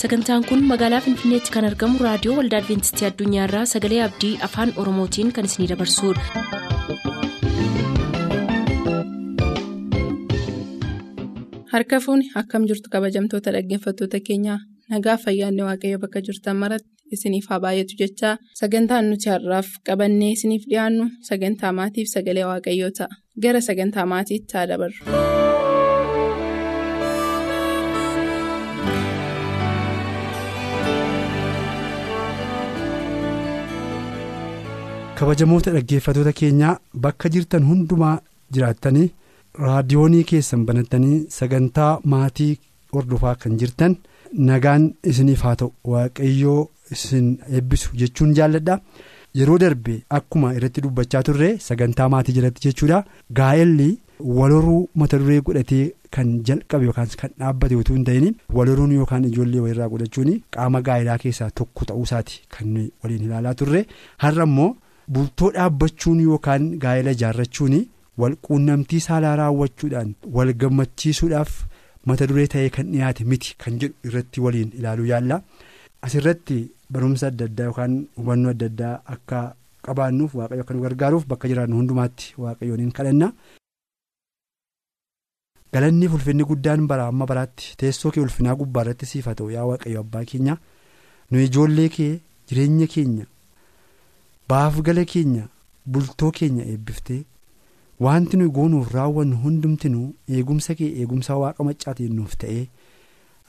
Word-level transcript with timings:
sagantaan 0.00 0.44
kun 0.48 0.62
magaalaa 0.70 1.00
finfinneetti 1.06 1.54
kan 1.56 1.68
argamu 1.70 2.04
raadiyoo 2.06 2.36
waldaa 2.40 2.60
adventistii 2.62 3.08
addunyaarraa 3.10 3.64
sagalee 3.74 4.02
abdii 4.08 4.32
afaan 4.50 4.74
oromootiin 4.84 5.32
kan 5.38 5.50
isinidabarsudha. 5.50 7.30
harka 11.72 11.96
fuuni 12.04 12.26
akkam 12.40 12.62
jirtu 12.68 12.88
kabajamtoota 12.94 13.50
dhaggeeffattoota 13.56 14.18
keenyaa 14.28 14.58
nagaa 14.92 15.16
fayyaanne 15.24 15.62
waaqayyo 15.68 15.98
bakka 16.04 16.20
jirtan 16.28 16.56
maratti 16.62 16.90
isiniif 17.16 17.46
haa 17.50 17.60
baay'atu 17.64 17.94
jechaa 18.02 18.34
sagantaan 18.60 19.10
nuti 19.10 19.28
har'aaf 19.34 19.68
qabannee 19.88 20.32
isiniif 20.36 20.64
dhiyaannu 20.70 21.04
sagantaa 21.30 21.72
maatiif 21.80 22.08
sagalee 22.14 22.46
waaqayyoo 22.50 22.92
ta'a 22.98 23.14
gara 23.44 23.60
sagantaa 23.68 24.06
maatiitti 24.14 24.52
haa 24.56 24.66
dabarru. 24.72 24.98
Kabajamoota 35.20 35.70
dhaggeeffatoota 35.76 36.32
keenyaa 36.40 36.78
bakka 37.04 37.28
jirtan 37.34 37.64
hundumaa 37.70 38.16
jiraattanii 38.56 39.06
raadiyoonii 39.66 40.24
keessan 40.30 40.64
banattanii 40.68 41.18
sagantaa 41.38 41.92
maatii 42.14 42.50
hordofaa 42.96 43.34
kan 43.44 43.56
jirtan 43.62 43.96
nagaan 44.50 44.84
isiniif 45.12 45.42
haa 45.46 45.54
ta'u. 45.60 45.72
Waaqayyoo 45.92 46.60
isin 46.96 47.30
eebbisu 47.58 47.96
jechuun 48.02 48.34
jaalladha. 48.38 48.80
Yeroo 49.38 49.58
darbe 49.62 49.94
akkuma 50.18 50.54
irratti 50.58 50.80
dubbachaa 50.84 51.22
turre 51.28 51.48
sagantaa 51.68 52.08
maatii 52.14 52.32
jalatti 52.38 52.64
jechuudha. 52.68 53.04
Gaa'elli 53.38 53.88
waloruu 54.38 54.80
mata 55.02 55.18
duree 55.22 55.40
godhatee 55.48 55.84
kan 56.16 56.30
jalqabe 56.48 56.84
yookaan 56.90 57.08
kan 57.22 57.30
dhaabbate 57.40 57.76
utuu 57.80 57.94
hin 57.98 58.04
ta'in 58.08 58.34
waloruun 58.58 58.92
yookaan 58.98 59.24
ijoollee 59.30 59.60
wayirraa 59.64 59.88
godhachuun 59.94 60.30
qaama 60.56 60.80
gaa'elaa 60.88 61.18
keessaa 61.24 61.50
tokko 61.62 61.84
ta'uusaati 61.90 62.40
kan 62.56 62.78
waliin 63.02 63.24
ilaalaa 63.28 63.54
turre. 63.62 63.86
Har'a 64.24 64.46
immoo. 64.52 64.76
Bultoo 65.14 65.50
dhaabbachuun 65.56 66.20
yookaan 66.26 66.64
gaa'ela 66.82 67.10
ijaarrachuun 67.16 67.76
walquunnamtii 68.20 69.00
saalaa 69.08 69.36
raawwachuudhaan 69.40 70.10
wal 70.36 70.52
gammachiisuudhaaf 70.62 71.52
mata 72.10 72.26
duree 72.30 72.46
ta'ee 72.54 72.70
kan 72.76 72.92
dhiyaate 72.94 73.24
miti 73.30 73.54
kan 73.62 73.78
jedhu 73.80 73.94
irratti 74.10 74.40
waliin 74.44 74.70
ilaaluu 74.80 75.06
yaalla 75.12 75.40
asirratti 76.08 76.58
barumsa 76.92 77.26
adda 77.30 77.44
addaa 77.50 77.64
yookaan 77.70 77.94
hubannoo 78.18 78.50
adda 78.54 78.66
addaa 78.72 78.94
akka 79.14 79.40
qabaannuuf 79.86 80.34
waaqayyo 80.40 80.62
akka 80.64 80.74
nu 80.76 80.82
gargaaruuf 80.86 81.26
bakka 81.32 81.48
jiraannu 81.50 81.76
hundumaatti 81.80 82.34
waaqayyooniin 82.44 82.92
kadhanna. 82.98 83.28
galanni 85.72 86.06
ulfinni 86.14 86.44
guddaan 86.50 86.86
bara 86.90 87.04
amma 87.10 87.26
baraatti 87.30 87.74
teessoo 87.80 88.10
kee 88.14 88.22
ulfinaa 88.26 88.54
gubbaa 88.60 88.82
irratti 88.84 89.06
siif 89.10 89.26
haa 89.30 89.34
ta'u 89.40 89.50
yaa 89.56 89.66
waaqayyo 89.70 90.00
abbaa 90.04 90.24
keenya 90.30 90.54
nu 91.30 91.38
ijoollee 91.46 91.88
kee 91.96 92.12
jireenya 92.48 92.86
keenya. 92.94 93.24
Baaf 94.50 94.80
gala 94.86 95.04
keenya 95.12 95.44
bultoo 95.96 96.30
keenya 96.38 96.64
eebbiftee 96.72 97.20
wanti 98.06 98.36
nuyi 98.40 98.50
goonuuf 98.56 98.92
raawwannu 98.96 99.36
hundumtinuu 99.44 100.08
eegumsa 100.38 100.74
kee 100.78 100.90
eegumsa 101.02 101.36
waaqa 101.42 101.64
maccaatiin 101.68 102.14
nuuf 102.18 102.36
ta'ee 102.44 102.64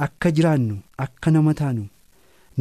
akka 0.05 0.31
jiraannu 0.37 0.77
akka 1.05 1.31
nama 1.35 1.53
taanu 1.59 1.85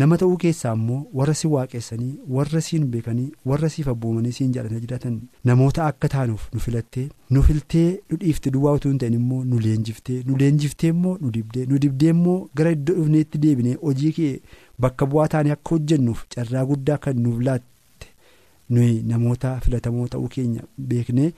nama 0.00 0.16
ta'uu 0.22 0.36
keessaa 0.42 0.72
immoo 0.78 0.98
warra 1.20 1.34
si 1.38 1.46
waaqessanii 1.54 2.12
warra 2.36 2.60
siin 2.66 2.84
beekanii 2.92 3.32
warra 3.52 3.68
siif 3.74 3.88
abboomanii 3.92 4.32
siin 4.36 4.52
jaallatanii 4.56 4.80
jiraatan 4.84 5.16
namoota 5.50 5.86
akka 5.86 6.08
taanuuf 6.12 6.44
nu 6.52 6.60
filattee 6.66 7.06
nu 7.36 7.42
filtee 7.48 7.88
nu 8.10 8.16
dhiifte 8.20 8.50
duwwaa 8.56 8.72
utuu 8.78 8.90
hin 8.92 8.98
ta'in 9.04 9.14
immoo 9.18 9.40
nu 9.54 9.58
leenjiftee 9.64 10.20
nu 10.28 10.36
leenjiftee 10.42 10.88
immoo 10.94 11.16
nu 11.24 11.30
dibdee 11.38 11.66
nu 11.72 11.78
dibdee 11.86 12.10
immoo 12.16 12.38
gara 12.60 12.70
iddoo 12.76 12.94
dhufneetti 13.00 13.38
deebinee 13.46 13.74
hojii 13.82 14.12
kee 14.20 14.30
bakka 14.86 15.06
bu'aa 15.14 15.28
taanee 15.34 15.52
akka 15.58 15.70
hojjennuuf 15.76 16.24
carraa 16.36 16.64
guddaa 16.72 16.98
kan 17.08 17.20
nuuf 17.26 17.40
laatte. 17.48 17.66
Nuyi 18.70 19.02
namoota 19.12 19.58
filatamoo 19.64 20.06
ta'uu 20.14 20.28
keenya 20.34 20.62
beeknee 20.92 21.30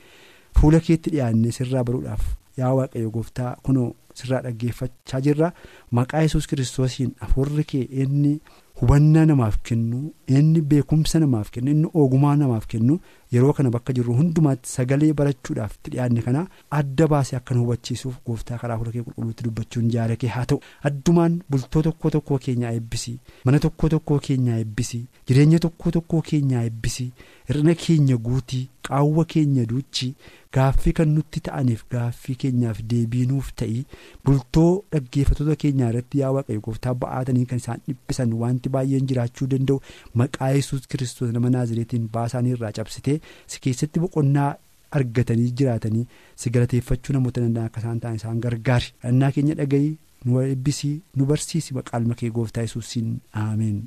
fuula 0.60 0.81
keetti 0.87 1.10
dhiyaannee 1.15 1.50
sirraa 1.59 1.84
baruudhaaf 1.91 2.22
yaa 2.60 2.72
waaqayyo 2.78 3.10
gooftaa 3.16 3.53
kunoo 3.66 3.88
sirraa 4.20 4.41
dhaggeeffachaa 4.47 5.20
jirra. 5.26 5.53
Maqaa 5.98 6.20
yesus 6.25 6.47
kiristoosiin 6.50 7.12
afurri 7.26 7.65
kee 7.70 7.87
inni 8.04 8.32
hubannaa 8.81 9.25
namaaf 9.31 9.56
kennu 9.69 10.00
inni 10.38 10.60
beekumsa 10.72 11.20
namaaf 11.25 11.50
kennu 11.54 11.70
inni 11.76 11.88
ogumaa 12.03 12.34
namaaf 12.43 12.66
kennu 12.75 12.98
yeroo 13.34 13.53
kana 13.59 13.70
bakka 13.76 13.93
jirru 13.98 14.15
hundumaatti 14.20 14.69
sagalee 14.75 15.12
barachuudhaaf 15.20 15.75
itti 15.78 15.91
dhiyaanne 15.94 16.22
kana 16.26 16.43
adda 16.81 17.06
baasee 17.15 17.37
akka 17.41 17.54
nu 17.54 17.62
hubachiisuuf 17.65 18.19
gooftaa 18.26 18.59
karaa 18.65 18.76
fuula 18.82 18.93
kee 18.97 19.03
qulqulluutti 19.06 19.44
dubbachuun 19.48 19.88
jaala 19.97 20.16
kee 20.25 20.28
haa 20.37 20.44
ta'u. 20.53 20.60
Addumaan 20.91 21.41
bultoo 21.50 21.82
tokko 21.88 22.10
tokkoo 22.16 22.38
keenyaa 22.48 22.72
eebbisii 22.81 23.16
mana 23.44 23.59
tokko 23.69 23.88
tokkoo 23.97 24.19
keenyaa 24.28 24.59
eebbisii 24.65 25.04
jireenya 25.28 25.59
tokko 25.69 25.91
tokkoo 25.98 26.22
keenyaa 26.31 26.62
eebbisii 26.69 27.10
hir'ina 27.48 27.75
keenya 27.87 28.16
guutii 28.28 28.62
qaawwa 28.88 29.25
keenya 29.32 29.64
duuchii 29.70 30.14
gaaffii 30.54 30.93
kan 30.99 31.09
nutti 31.16 31.41
ta'aniif 31.49 31.82
gaaffii 31.94 32.34
keenyaaf 32.43 32.81
deebiinuuf 32.93 33.50
ta'ii 33.60 33.84
bultoo 34.26 34.70
dhaggeeffatoota 34.94 35.56
keenyaa 35.62 35.88
irratti 35.93 36.19
yaa 36.22 36.31
waaqayyo 36.37 36.60
gooftaa 36.66 36.94
ba'aatanii 37.04 37.44
kan 37.53 37.59
isaan 37.62 37.81
dhiphisan 37.88 38.32
wanti 38.43 38.69
baay'een 38.76 39.06
jiraachuu 39.12 39.49
danda'u 39.53 39.81
maqaa 40.22 40.50
yesus 40.56 40.87
kiristoos 40.94 41.32
nama 41.37 41.50
naazireetiin 41.56 42.09
baasaanii 42.16 42.53
irraa 42.56 42.72
cabsitee 42.78 43.16
si 43.47 43.60
keessatti 43.66 44.00
boqonnaa 44.05 44.50
argatanii 44.99 45.50
jiraatanii 45.59 46.06
si 46.41 46.50
galateeffachuu 46.55 47.12
namoota 47.16 47.41
danda'an 47.44 47.66
akka 47.71 47.81
isaan 47.84 48.00
ta'an 48.03 48.15
isaan 48.21 48.41
gargaari 48.47 48.93
dhannaa 49.03 49.31
keenya 49.37 49.55
dhaga'ii 49.60 49.93
nu 50.25 50.41
eebbisii 50.43 50.94
nu 51.16 51.25
barsiisi 51.31 51.75
maqaan 51.78 52.06
makee 52.11 52.31
gooftaa 52.37 52.62
yesuusiin 52.66 53.09
aameen. 53.44 53.78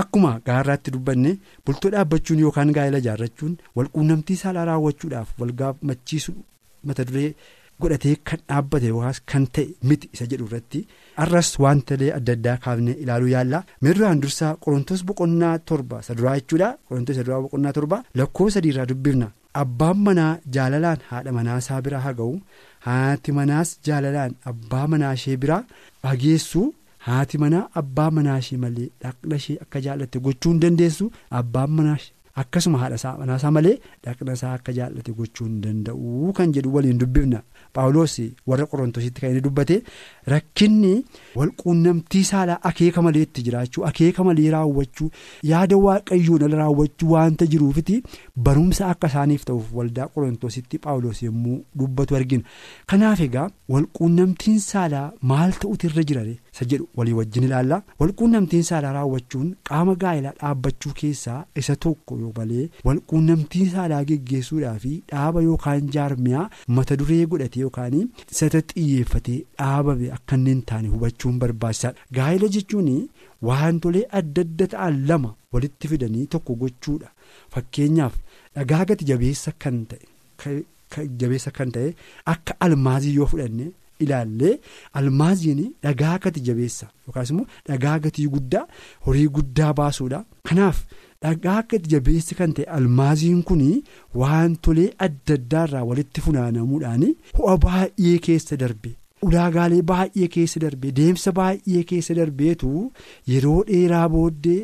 Akkuma 0.00 0.30
gaarraatti 0.46 0.90
dubbanne 0.94 1.30
bultoo 1.66 1.90
dhaabbachuun 1.94 2.38
yookaan 2.44 2.70
gaa'ela 2.76 2.98
ijaarrachuun 3.02 3.56
walquunnamtii 3.76 4.36
saalaa 4.42 4.64
raawwachuudhaaf 4.68 5.34
wal 5.40 5.52
gammachiisu 5.62 6.32
mata 6.90 7.04
duree 7.10 7.34
godhatee 7.80 8.14
kan 8.28 8.40
dhaabbate 8.48 8.86
yookaas 8.92 9.18
kan 9.30 9.44
ta'e 9.54 9.66
miti 9.88 10.08
isa 10.14 10.26
jedhu 10.30 10.46
irratti. 10.48 10.80
Arras 11.22 11.50
wantalee 11.62 12.10
adda 12.18 12.32
addaa 12.36 12.56
kaafnee 12.64 12.96
ilaaluu 13.02 13.30
yaalla. 13.34 13.58
Mee 13.82 13.94
duraan 13.96 14.20
dursaa 14.22 14.52
qorontoos 14.64 15.02
boqonnaa 15.08 15.54
torba 15.68 16.00
isa 16.04 16.14
duraa 16.18 16.34
jechuudha. 16.38 16.68
Qorontoos 16.88 17.16
isa 17.16 17.24
duraa 17.26 17.40
boqonnaa 17.46 17.72
torba. 17.78 18.02
Lakkoofsa 18.18 18.54
sadiirraa 18.58 18.86
dubbifna 18.90 19.28
abbaan 19.62 19.98
manaa 20.06 20.32
jaalalaan 20.54 21.00
haadha 21.10 21.32
manaasaa 21.38 21.80
bira 21.86 21.98
haa 22.04 22.12
ga'u. 22.20 22.34
Haati 22.86 23.32
manaas 23.38 23.68
jaalalaan 23.86 24.32
abbaa 24.50 24.86
manaa 24.92 25.12
ishee 25.18 25.36
bira 25.42 25.58
hageessu. 26.08 26.62
haati 27.06 27.38
manaa 27.42 27.62
abbaa 27.80 28.10
manaa 28.16 28.38
ishee 28.42 28.56
malee 28.64 28.88
dhaqna 29.02 29.36
ishee 29.40 29.56
akka 29.64 29.80
jaallatte 29.84 30.18
gochuu 30.24 30.50
hin 30.52 30.60
dandeessu. 30.62 31.06
Abbaan 31.38 31.70
manaa 31.78 31.96
akkasuma 32.42 32.78
haadha 32.82 33.10
manaasaa 33.22 33.50
malee 33.56 33.72
dhaqna 34.04 34.32
isaa 34.38 34.52
akka 34.58 34.72
jaallate 34.76 35.12
gochuu 35.18 35.46
hin 35.48 35.56
danda'u 35.64 36.32
kan 36.36 36.52
jedhu 36.56 36.74
waliin 36.76 36.98
dubbifna 37.02 37.40
paawuloos 37.78 38.14
warra 38.52 38.66
qorontositti 38.72 39.20
kan 39.22 39.30
inni 39.32 39.40
dubbate 39.46 39.76
rakkinni 40.34 40.92
walquunnamtii 41.38 42.24
saalaa 42.30 42.58
akeeka 42.70 43.02
malee 43.06 43.22
itti 43.28 43.42
jiraachuu 43.48 43.84
akeeka 43.90 44.24
malee 44.28 44.50
raawwachuu 44.56 45.10
yaada 45.52 45.76
waaqayyoon 45.86 46.42
ala 46.48 46.56
raawwachuu 46.62 47.10
waanta 47.14 47.46
jiruufiti 47.54 47.96
barumsa 48.48 48.88
akka 48.92 49.06
isaaniif 49.12 49.44
ta'uuf 49.50 49.72
waldaa 49.80 50.08
qorontositti 50.14 50.78
paawuloos 50.86 51.22
yommuu 51.28 51.58
dubbatu 51.82 52.16
argina 52.20 52.44
kanaaf 52.94 53.20
egaa 53.28 53.48
walquunnamtiin 53.76 54.60
saalaa 54.70 55.06
maal 55.32 55.52
ta'utu 55.64 55.86
irra 55.92 56.02
jirare. 56.12 56.36
Isa 56.54 56.64
jedhu 56.70 56.86
walii 57.00 57.12
wajjin 57.18 57.44
ilaalla 57.48 57.76
walquunnamtiin 58.00 58.62
saalaa 58.70 58.92
raawwachuun 58.96 59.48
qaama 59.68 59.94
gaa'elaa 60.02 60.32
dhaabbachuu 60.40 60.92
keessaa 61.00 61.38
isa 61.62 61.76
tokko 61.86 62.18
yoo 62.22 62.32
malee 62.38 62.64
walquunnamtiin 62.88 63.70
saalaa 63.74 64.02
geggeessuudhaa 64.10 64.74
fi 64.84 64.92
dhaaba 65.12 65.42
yookaan 65.48 65.88
jaarmiyaa 65.96 66.44
mata 66.78 66.96
duree 67.02 67.20
godhatee 67.34 67.62
yookaan 67.66 67.96
isa 68.30 68.50
xiyyeeffatee 68.74 69.38
dhaabame 69.62 70.10
akka 70.18 70.36
inni 70.42 70.56
taane 70.72 70.88
hubachuun 70.94 71.38
barbaachisaadha 71.44 72.08
gaa'ela 72.20 72.48
jechuun 72.58 72.90
wantolee 73.50 74.04
adda 74.22 74.42
adda 74.48 74.66
ta'an 74.76 75.02
lama 75.12 75.34
walitti 75.56 75.88
fidanii 75.94 76.26
tokko 76.36 76.54
gochuudha 76.64 77.08
fakkeenyaaf 77.54 78.14
dhagaa 78.56 78.84
gati 78.90 79.04
jabeessa 79.12 79.52
kan 81.58 81.70
ta'e 81.74 81.88
akka 82.32 82.52
almaazii 82.66 83.14
yoo 83.18 83.26
fudhanne. 83.32 83.66
Ilaallee 84.06 84.54
almaaziin 85.00 85.62
dhagaa 85.86 86.18
gati 86.26 86.40
jabeessa 86.48 86.86
yookaas 87.06 87.30
immoo 87.34 87.46
dhagaa 87.68 87.98
gatii 88.06 88.26
guddaa 88.34 88.66
horii 89.06 89.28
guddaa 89.38 89.72
baasuudha. 89.80 90.24
Kanaaf 90.48 90.78
dhagaa 91.22 91.60
gati 91.70 91.90
jabeessi 91.94 92.34
kan 92.40 92.52
ta'e 92.56 92.64
almaaziin 92.78 93.42
kun 93.50 93.62
wantolee 94.22 94.88
adda 95.06 95.34
addaarraa 95.38 95.84
walitti 95.90 96.20
funaanamuudhaan 96.26 97.04
ho'a 97.38 97.56
baay'ee 97.66 98.18
keessa 98.26 98.56
darbe 98.62 98.90
ulaagaalee 99.26 99.82
baay'ee 99.90 100.28
keessa 100.36 100.60
darbe 100.64 100.88
deemsa 100.98 101.32
baay'ee 101.38 101.82
keessa 101.90 102.14
darbeetu 102.20 102.70
yeroo 103.32 103.60
dheeraa 103.68 104.08
booddee 104.14 104.60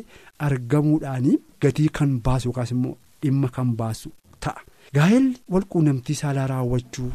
argamuudhaan 0.47 1.27
gatii 1.61 1.89
kan 1.99 2.11
baasu 2.25 2.47
yookaas 2.49 2.71
immoo 2.75 2.97
dhimma 3.23 3.49
kan 3.55 3.71
baasu 3.79 4.11
ta'a. 4.45 4.61
Gaa'elli 4.95 5.35
walquunnamtii 5.53 6.15
saalaa 6.21 6.47
raawwachuu 6.51 7.09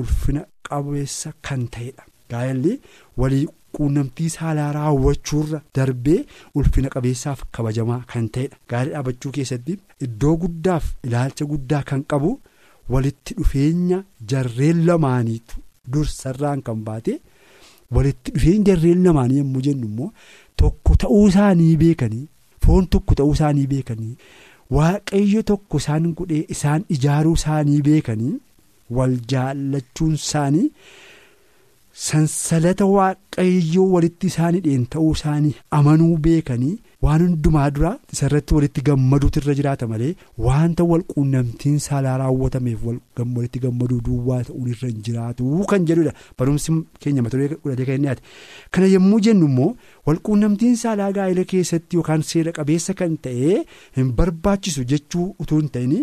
ulfina 0.00 0.42
qabeessa 0.68 1.32
kan 1.48 1.62
ta'edha 1.76 2.04
gaa'elli 2.32 2.74
walii 3.22 3.46
walquunnamtii 3.46 4.28
saalaa 4.34 4.68
raawwachuurra 4.78 5.58
darbee 5.76 6.18
ulfina 6.60 6.88
qabeessaaf 6.94 7.40
kabajamaa 7.56 7.98
kan 8.12 8.28
ta'edha 8.36 8.56
gaa'ela 8.72 8.92
dhaabachuu 8.94 9.32
keessatti 9.38 9.78
iddoo 10.06 10.34
guddaaf 10.44 10.84
ilaalcha 11.08 11.44
guddaa 11.52 11.82
kan 11.90 12.02
qabu 12.12 12.30
walitti 12.94 13.34
dhufeenya 13.38 13.98
jarreen 14.32 14.80
lamaaniitu 14.88 15.60
dursarraan 15.92 16.62
kan 16.68 16.80
baate 16.88 17.14
walitti 17.96 18.32
dhufeenya 18.36 18.64
jarreen 18.70 19.04
lamaanii 19.06 19.38
yommuu 19.42 19.60
jennu 19.68 19.86
immoo 19.90 20.10
tokko 20.62 20.96
ta'uu 21.04 21.22
isaanii 21.32 21.76
beekanii 21.84 22.24
foon 22.66 22.86
tokko 22.94 23.14
ta'uu 23.20 23.34
isaanii 23.38 23.66
beekanii 23.74 24.14
waaqayyo 24.76 25.42
tokko 25.50 25.76
isaan 25.82 26.08
godhee 26.18 26.44
isaan 26.54 26.84
ijaaruu 26.96 27.34
isaanii 27.40 27.80
beekanii 27.88 28.34
wal 28.90 29.16
jaallachuun 29.34 30.14
isaanii. 30.22 30.70
sansalata 32.00 32.86
waaqayyoo 32.96 33.86
walitti 33.94 34.26
isaanii 34.32 34.60
dheen 34.66 34.82
ta'uu 34.94 35.12
isaanii 35.16 35.54
amanuu 35.78 36.16
beekanii 36.26 36.74
waan 37.06 37.22
hundumaa 37.24 37.64
dura 37.78 37.90
isarratti 38.16 38.54
walitti 38.58 38.84
gammaduutu 38.88 39.40
irra 39.42 39.54
jiraata 39.60 39.88
malee 39.92 40.12
wanta 40.46 40.84
walquunnamtiin 40.92 41.78
saalaa 41.86 42.14
raawwatameef 42.22 42.84
walitti 42.90 43.58
gammaduu 43.66 44.00
duwwaa 44.10 44.40
ta'uun 44.50 44.70
irra 44.76 44.88
hin 44.92 45.02
jiraatu 45.10 45.50
kan 45.74 45.88
jedhudha 45.90 46.14
barumsi 46.42 46.76
keenya 47.04 47.22
mata 47.28 47.36
duree 47.40 47.58
godhatee 47.64 47.86
kan 47.92 47.98
inni 48.02 48.16
kana 48.78 48.92
yommuu 48.96 49.20
jennu 49.28 49.46
immoo 49.52 49.70
walquunnamtiin 50.10 50.76
saalaa 50.84 51.10
gaa'ela 51.20 51.44
keessatti 51.54 51.96
yookaan 52.02 52.22
seera 52.32 52.52
qabeessa 52.60 52.94
kan 53.02 53.18
ta'e 53.28 53.62
hin 54.00 54.12
barbaachisu 54.22 54.84
jechuu 54.94 55.26
utuu 55.46 55.60
hin 55.64 55.68
ta'in 55.78 55.96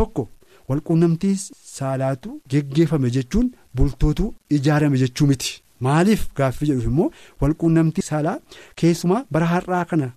tokko. 0.00 0.28
Walquunnamtii 0.68 1.34
saalaatu 1.76 2.40
geggeeffame 2.54 3.10
jechuun 3.16 3.50
bultootu 3.76 4.34
ijaarame 4.56 4.98
jechuu 5.04 5.26
miti. 5.32 5.52
Maaliif 5.86 6.22
gaaffii 6.38 6.68
jedhuuf 6.70 6.86
immoo 6.90 7.10
walquunnamtii 7.42 8.02
saalaa 8.10 8.38
keessumaa 8.82 9.24
bara 9.32 9.46
har'aa 9.54 9.84
kana 9.90 10.10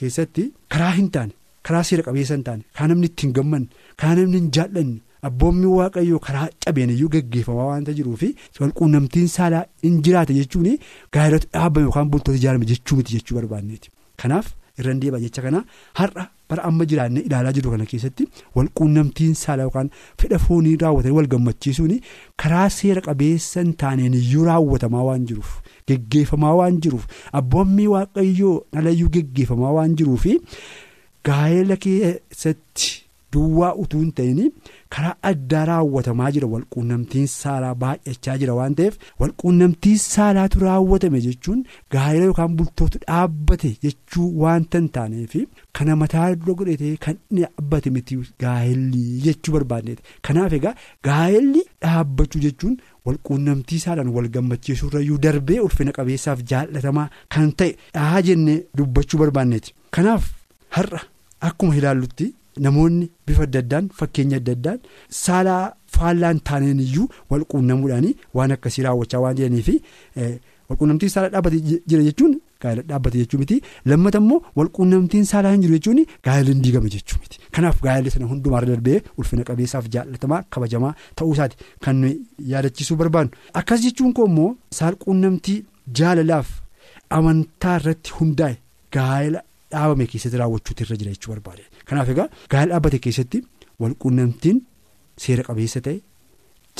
keessatti 0.00 0.44
karaa 0.74 0.90
hin 1.00 1.10
taane 1.16 1.32
karaa 1.68 1.82
seera 1.90 2.02
qabeessa 2.06 2.34
hin 2.38 2.42
taane 2.48 2.62
kan 2.78 2.88
namni 2.92 3.06
ittiin 3.10 3.32
gammanne 3.36 3.68
kan 4.02 4.16
namni 4.20 4.36
hin 4.40 4.48
jaallanne 4.56 4.98
abboommi 5.28 5.66
waaqayyoo 5.76 6.18
karaa 6.26 6.48
cabeen 6.64 6.90
iyyuu 6.94 7.08
geggeeffamaa 7.14 7.66
waanta 7.70 7.92
jiruufi 8.00 8.32
walquunnamtiin 8.60 9.28
saalaa 9.36 9.62
hin 9.86 10.02
jiraate 10.08 10.34
jechuun 10.40 10.66
gaa'elatu 11.16 11.46
dhaabame 11.54 11.84
yookaan 11.86 12.10
bultoota 12.16 12.38
ijaarame 12.42 12.66
jechuu 12.72 12.96
miti 12.98 13.14
jechuu 13.16 13.36
barbaanneeti. 13.38 13.90
Kanaaf 14.22 14.46
irra 14.78 14.94
deebi'a 15.02 15.20
jecha 15.26 15.42
kana 15.48 15.64
har'a. 16.00 16.24
bara 16.50 16.62
amma 16.68 16.84
jiraanne 16.90 17.20
ilaalaa 17.28 17.52
jiru 17.56 17.70
kana 17.72 17.84
keessatti 17.90 18.24
walquunnamtiin 18.56 19.34
saalaa 19.42 19.64
yookaan 19.68 19.88
fedha 20.22 20.38
foonii 20.42 20.74
raawwatanii 20.82 21.16
wal 21.18 21.26
gammachiisuun 21.34 21.94
karaa 22.42 22.66
seera 22.74 23.00
qabeessa 23.06 23.62
hin 23.62 23.72
taaneen 23.82 24.14
iyyuu 24.18 24.44
raawwatamaa 24.48 25.04
waan 25.08 25.24
jiruuf 25.30 25.54
geggeeffamaa 25.92 26.52
waan 26.60 26.76
jiruuf 26.86 27.06
abboommi 27.40 27.86
waaqayyoo 27.94 28.52
dhalayyuu 28.76 29.08
geggeeffamaa 29.16 29.72
waan 29.78 29.96
jiruuf 30.02 30.26
gaa'ela 31.30 31.76
keessatti 31.86 32.90
duwwaa 33.36 33.72
utuu 33.82 34.00
hin 34.02 34.12
ta'in 34.20 34.40
karaa 34.96 35.14
addaa 35.30 35.64
raawwatamaa 35.70 36.30
jira 36.36 36.48
walquunnamtiin 36.54 37.26
saalaa 37.34 37.74
baay'achaa 37.84 38.36
jira 38.42 38.54
waan 38.60 38.74
ta'eef 38.80 38.98
walquunnamtiin 39.24 39.98
saalaatu 40.06 40.60
raawwatame 40.64 41.20
jechuun 41.26 41.64
gaa'ela 41.96 42.24
yookaan 42.30 42.56
bultootu 42.62 42.98
dhaabbate 43.06 43.70
jechuu 43.86 44.28
waanta 44.44 44.78
hin 44.82 44.88
taaneef 44.98 45.36
kana 45.78 45.96
mataa 46.02 46.28
dura 46.40 46.54
godhatee 46.62 46.94
kan 47.06 47.16
dhaabbate 47.40 47.90
miti 47.98 48.18
gaa'elli 48.46 49.04
jechuu 49.28 49.52
barbaadneeti 49.58 50.02
kanaaf 50.28 50.52
egaa 50.60 50.74
gaa'elli 51.10 51.62
dhaabbachuu 51.86 52.40
jechuun 52.46 52.76
walquunnamtii 53.08 53.78
saalaan 53.86 54.08
wal 54.18 54.28
gammachiisuurrayyuu 54.36 55.18
darbee 55.26 55.58
ulfina 55.66 55.92
qabeessaaf 55.98 56.42
jaallatamaa 56.52 57.08
kan 57.36 57.50
ta'e 57.62 57.72
dhaa 57.98 58.22
jennee 58.30 58.56
dubbachuu 58.78 59.18
barbaadneeti 59.24 59.74
kanaaf 59.98 60.30
har'a 60.78 61.00
akkuma 61.48 61.76
ilaallutti. 61.80 62.26
Namoonni 62.66 63.10
bifa 63.26 63.42
adda 63.48 63.58
addaan 63.64 63.88
fakkeenya 63.98 64.36
adda 64.40 64.52
addaan 64.56 64.78
saalaa 65.24 65.74
faallaan 65.96 66.40
taaneen 66.48 66.80
iyyuu 66.86 67.08
walquunnamuudhaan 67.30 68.06
waan 68.38 68.52
akkasii 68.56 68.82
raawwachaa 68.86 69.20
waan 69.24 69.36
jiraniif 69.38 69.68
walquunnamtiin 70.70 71.10
saalaa 71.14 71.30
dhaabbate 71.34 71.58
jira 71.90 72.02
jechuun 72.08 72.34
gaa'ela 72.62 72.82
dhaabbate 72.90 73.18
jechuu 73.22 73.38
miti. 73.42 73.56
Lammata 73.90 74.18
immoo 74.22 74.40
walquunnamtiin 74.58 75.24
saalaa 75.32 75.52
hin 75.54 75.62
jiru 75.64 75.74
jechuun 75.78 76.00
gaa'ela 76.26 76.48
hin 76.52 76.62
diigame 76.64 76.88
jechuu 76.94 77.18
miti. 77.22 77.36
Kanaaf 77.54 77.80
gaa'elli 77.86 78.10
sana 78.14 78.26
hundumaarra 78.32 78.68
darbee 78.72 78.98
ulfina 79.18 79.44
qabeessaaf 79.50 79.88
jaallatamaa 79.96 80.42
kabajamaa 80.56 80.94
ta'uu 81.20 81.34
isaati. 81.36 81.56
Kan 81.84 82.02
yaadachiisuu 82.52 82.96
barbaadnu 83.02 83.36
akkas 83.62 83.82
jechuun 83.86 84.12
koo 84.18 84.26
immoo 84.32 84.50
saalquunnamtii 84.80 85.58
jaalalaaf 86.00 86.48
amantaa 87.18 87.76
irratti 87.82 88.10
hundaa'e 88.20 88.56
gaa'ela 88.98 89.42
dhaabame 89.74 90.06
keessatti 90.12 90.38
raawwachuutu 90.42 90.82
irra 90.86 90.96
jira 91.02 91.12
jechuu 91.16 91.32
barbaade. 91.34 91.62
Kanaaf 91.88 92.08
egaa 92.14 92.28
gaa'ela 92.52 92.70
dhaabbate 92.74 92.98
keessatti 93.06 93.38
walquunnamtiin 93.84 94.58
seera 95.24 95.42
qabeessa 95.48 95.80
ta'e 95.86 95.96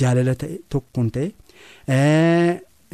jaalala 0.01 0.35
ta'e 0.43 0.55
tokkoon 0.75 1.09
ta'e 1.17 1.27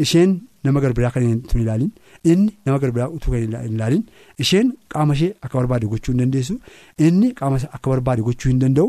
isheen 0.05 0.31
nama 0.65 0.81
garbiraa 0.85 1.11
kan 1.15 1.23
hin 1.27 1.41
ilaalin 1.63 1.91
inni 2.33 2.51
nama 2.67 2.79
garbiraa 2.83 3.09
utuu 3.17 3.31
kan 3.35 3.41
hin 3.43 3.75
ilaalin 3.77 4.03
isheen 4.45 4.73
qaama 4.95 5.15
ishee 5.19 5.31
akka 5.45 5.57
barbaade 5.61 5.87
gochuu 5.93 6.13
hin 6.15 6.21
dandeessu 6.23 6.55
inni 7.07 7.29
qaama 7.41 7.57
akka 7.79 7.89
barbaade 7.93 8.23
gochuu 8.29 8.51
hin 8.53 8.61
danda'u 8.65 8.89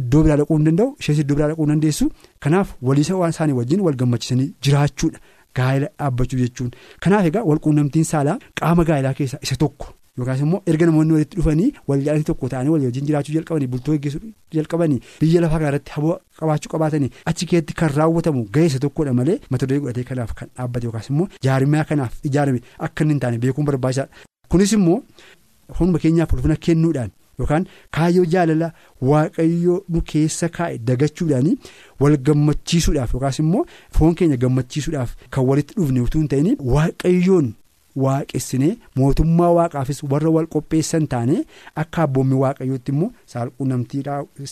iddoo 0.00 0.22
biraa 0.26 0.38
dhaquu 0.40 0.56
hin 0.58 0.66
danda'u 0.70 0.88
ishees 1.04 1.18
iddoo 1.24 1.36
biraa 1.38 1.48
dhaquu 1.52 1.64
hin 1.66 1.72
dandeessu. 1.74 2.04
Kanaaf 2.44 2.68
waliisa 2.88 3.28
isaanii 3.34 3.56
wajjin 3.60 3.80
wal 3.86 3.96
gammachiisanii 4.02 4.48
jiraachuudha. 4.64 5.18
Gaa'ela 5.58 5.88
dhaabbachuu 5.98 6.38
jechuun. 6.42 6.70
Kanaaf 7.04 7.24
egaa 7.30 7.44
walquunnamtiin 7.50 8.04
saalaa 8.12 8.38
qaama 8.60 8.82
gaa'elaa 8.90 9.14
keessaa 9.18 9.40
isa 9.46 9.56
tokko. 9.64 9.86
Yookaas 10.18 10.40
immoo 10.44 10.60
erga 10.70 10.86
namoonni 10.86 11.12
walitti 11.16 11.36
dhufanii 11.38 11.68
wal 11.88 12.00
jaallatanii 12.06 12.24
tokko 12.30 12.48
ta'anii 12.54 12.68
walii 12.72 12.86
wajjin 12.88 13.06
jiraachuu 13.10 13.34
jalqabanii 13.36 13.66
bultoo 13.74 13.92
gaggeessuu 13.94 14.20
jalqabanii 14.56 14.98
biyya 15.20 15.40
lafaa 15.44 15.58
kanarratti 15.62 15.92
haboo 15.94 16.16
qabaachuu 16.40 16.70
qabaatanii 16.74 17.08
achi 17.30 17.46
keessatti 17.52 17.74
kan 17.80 17.88
raawwatamu 17.94 18.42
ga'eessa 18.56 18.78
tokkodha 18.84 19.12
malee 19.20 19.38
mata 19.54 19.66
duree 19.70 19.80
godhatee 19.84 20.04
kanaaf 20.10 20.34
kan 20.40 20.48
dhaabbate 20.58 20.84
yookaas 20.88 21.08
immoo 21.12 21.28
jaarmiyaa 21.46 21.84
kanaaf 21.92 22.18
ijaarame 22.30 22.60
akka 22.88 23.04
inni 23.06 23.12
hin 23.14 23.20
taane 23.24 23.38
beekuun 23.46 23.66
barbaachisaadha 23.70 24.10
kunis 24.54 24.72
immoo 24.78 24.98
hunduma 25.78 25.98
keenyaaf 26.04 26.32
ulfina 26.36 26.56
kennuudhaan 26.68 27.10
yookaan 27.40 27.66
kaayyoo 27.98 28.24
jaalala 28.36 28.70
waaqayyoo 29.12 29.78
nu 29.96 30.02
keessa 30.12 30.48
kaa'e 30.58 30.78
dagachuudhaan 30.92 31.50
wal 32.04 32.16
gammachiisuudhaaf 32.28 33.14
yookaas 33.18 33.38
immoo 33.46 33.64
foon 33.98 34.14
keenya 34.20 34.36
gammachiisuudhaaf 34.46 35.16
kan 35.36 35.44
walitti 35.52 35.74
dhufne 35.80 36.00
utuu 36.06 36.20
hin 36.24 36.28
ta'in 36.36 36.54
waaqayyoon. 36.76 37.52
Waaqessinee 38.04 38.72
mootummaa 38.96 39.50
waaqaafis 39.58 40.02
warra 40.12 40.30
wal 40.36 40.46
qopheessan 40.54 41.06
taane 41.14 41.36
akka 41.82 42.02
abboommi 42.06 42.34
waaqayyootti 42.42 42.92
immoo 42.94 43.10
saalquunnamtii 43.34 44.02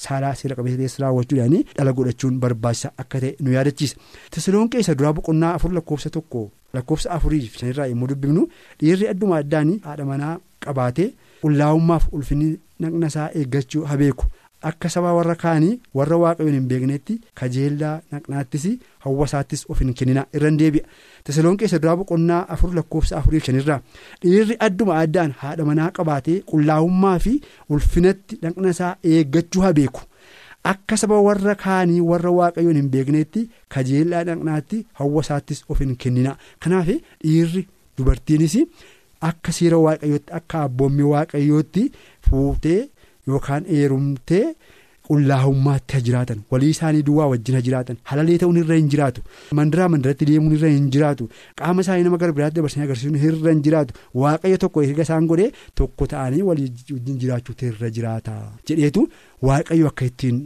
saalaa 0.04 0.34
seera 0.40 0.56
qabeessa 0.60 1.02
raawwachuudhaan 1.04 1.56
dhala 1.78 1.92
godhachuun 2.00 2.38
barbaachisaa 2.44 2.92
akka 3.04 3.20
ta'e 3.24 3.34
nu 3.40 3.52
yaadachiisa 3.56 3.96
Tasalonqee 4.36 4.80
isa 4.84 4.94
duraa 4.98 5.12
boqonnaa 5.18 5.54
afur 5.58 5.72
lakkoofsa 5.78 6.10
tokko 6.18 6.42
lakkoofsa 6.74 7.10
afurii 7.16 7.42
shanirraa 7.60 7.86
yommuu 7.92 8.08
dubbifnu 8.12 8.46
dhiirri 8.80 9.08
adduma 9.14 9.36
addaan 9.42 9.72
haadha 9.86 10.04
manaa 10.12 10.34
qabaatee 10.66 11.08
qullaa'ummaaf 11.42 12.04
ulfinni 12.16 12.50
naqna 12.84 13.06
isaa 13.12 13.28
eeggachuu 13.38 13.84
habeeku. 13.90 14.24
Akka 14.68 14.88
saba 14.94 15.12
warra 15.16 15.34
kaanii 15.42 15.80
warra 15.98 16.16
waaqayyoon 16.22 16.54
hin 16.58 16.66
beeknetti 16.70 17.14
kajeellaa 17.40 17.94
naqnaattis 18.12 18.66
hawwasaattis 19.04 19.64
of 19.70 19.78
hin 19.80 19.94
kennina 20.00 20.26
irra 20.34 20.50
deebi'a. 20.62 20.84
Tasalonqee 21.24 21.64
isa 21.70 21.78
duraa 21.82 21.96
boqonnaa 22.00 22.42
afur 22.56 22.74
lakkoofsa 22.78 23.16
afurii 23.20 23.40
shanirraa 23.46 23.80
dhiirri 24.24 24.56
adduma 24.68 24.98
addaan 25.04 25.32
haadha 25.40 25.64
manaa 25.70 25.90
qabaatee 25.98 26.36
qullaa'ummaa 26.52 27.16
fi 27.26 27.34
ulfinatti 27.70 28.38
naqna 28.44 28.70
isaa 28.76 28.92
eeggachuu 29.14 29.62
habeeku 29.66 30.00
akka 30.74 30.96
saba 31.02 31.20
warra 31.28 31.54
kaanii 31.64 32.00
warra 32.12 32.30
waaqayyoon 32.38 32.76
hin 32.82 32.90
beeknetti 32.94 33.48
kajeellaa 33.74 34.24
naqnaatti 34.30 34.84
hawwasaattis 35.02 35.64
of 35.68 35.80
hin 35.86 35.96
kennina. 36.04 36.36
Kanaaf 36.62 36.86
dhiirri 37.24 37.66
dubartiinis 37.98 38.56
akka 39.32 39.52
seera 39.52 39.78
waaqayyootti 39.88 40.32
akka 40.40 40.62
abboommi 40.68 41.02
waaqayyootti 41.12 41.90
fuutee. 42.28 42.80
Yookaan 43.32 43.64
heerumtee 43.72 44.44
qullaa'ummaatti 45.08 45.94
ha 45.96 46.00
jiraatan 46.06 46.40
walii 46.54 46.70
isaanii 46.74 47.02
duwwaa 47.08 47.26
wajjin 47.32 47.56
ha 47.58 47.62
jiraatan 47.68 47.96
halalee 48.10 48.36
ta'uun 48.42 48.58
irra 48.62 48.76
hin 48.80 48.88
jiraatu 48.92 49.22
mandaraa 49.60 49.88
mandaratti 49.94 50.28
deemuun 50.30 50.54
irra 50.58 50.68
hin 50.74 50.86
jiraatu 50.96 51.26
qaama 51.62 51.82
isaanii 51.86 52.04
nama 52.08 52.18
gara 52.22 52.32
biraatti 52.38 52.56
dabarsanii 52.60 52.86
agarsiisuun 52.88 53.18
irra 53.30 53.50
hin 53.56 53.62
jiraatu 53.66 53.94
waaqayyo 54.24 54.58
tokko 54.66 54.82
erga 54.86 55.02
isaan 55.08 55.26
godhee 55.32 55.50
tokko 55.82 56.06
ta'anii 56.14 56.42
walii 56.50 56.68
wajjin 56.94 57.18
jiraachuutu 57.24 57.66
irra 57.72 57.90
jiraata 57.98 58.36
jedheetu 58.72 59.06
waaqayyo 59.50 59.86
akka 59.92 60.04
ittiin. 60.12 60.40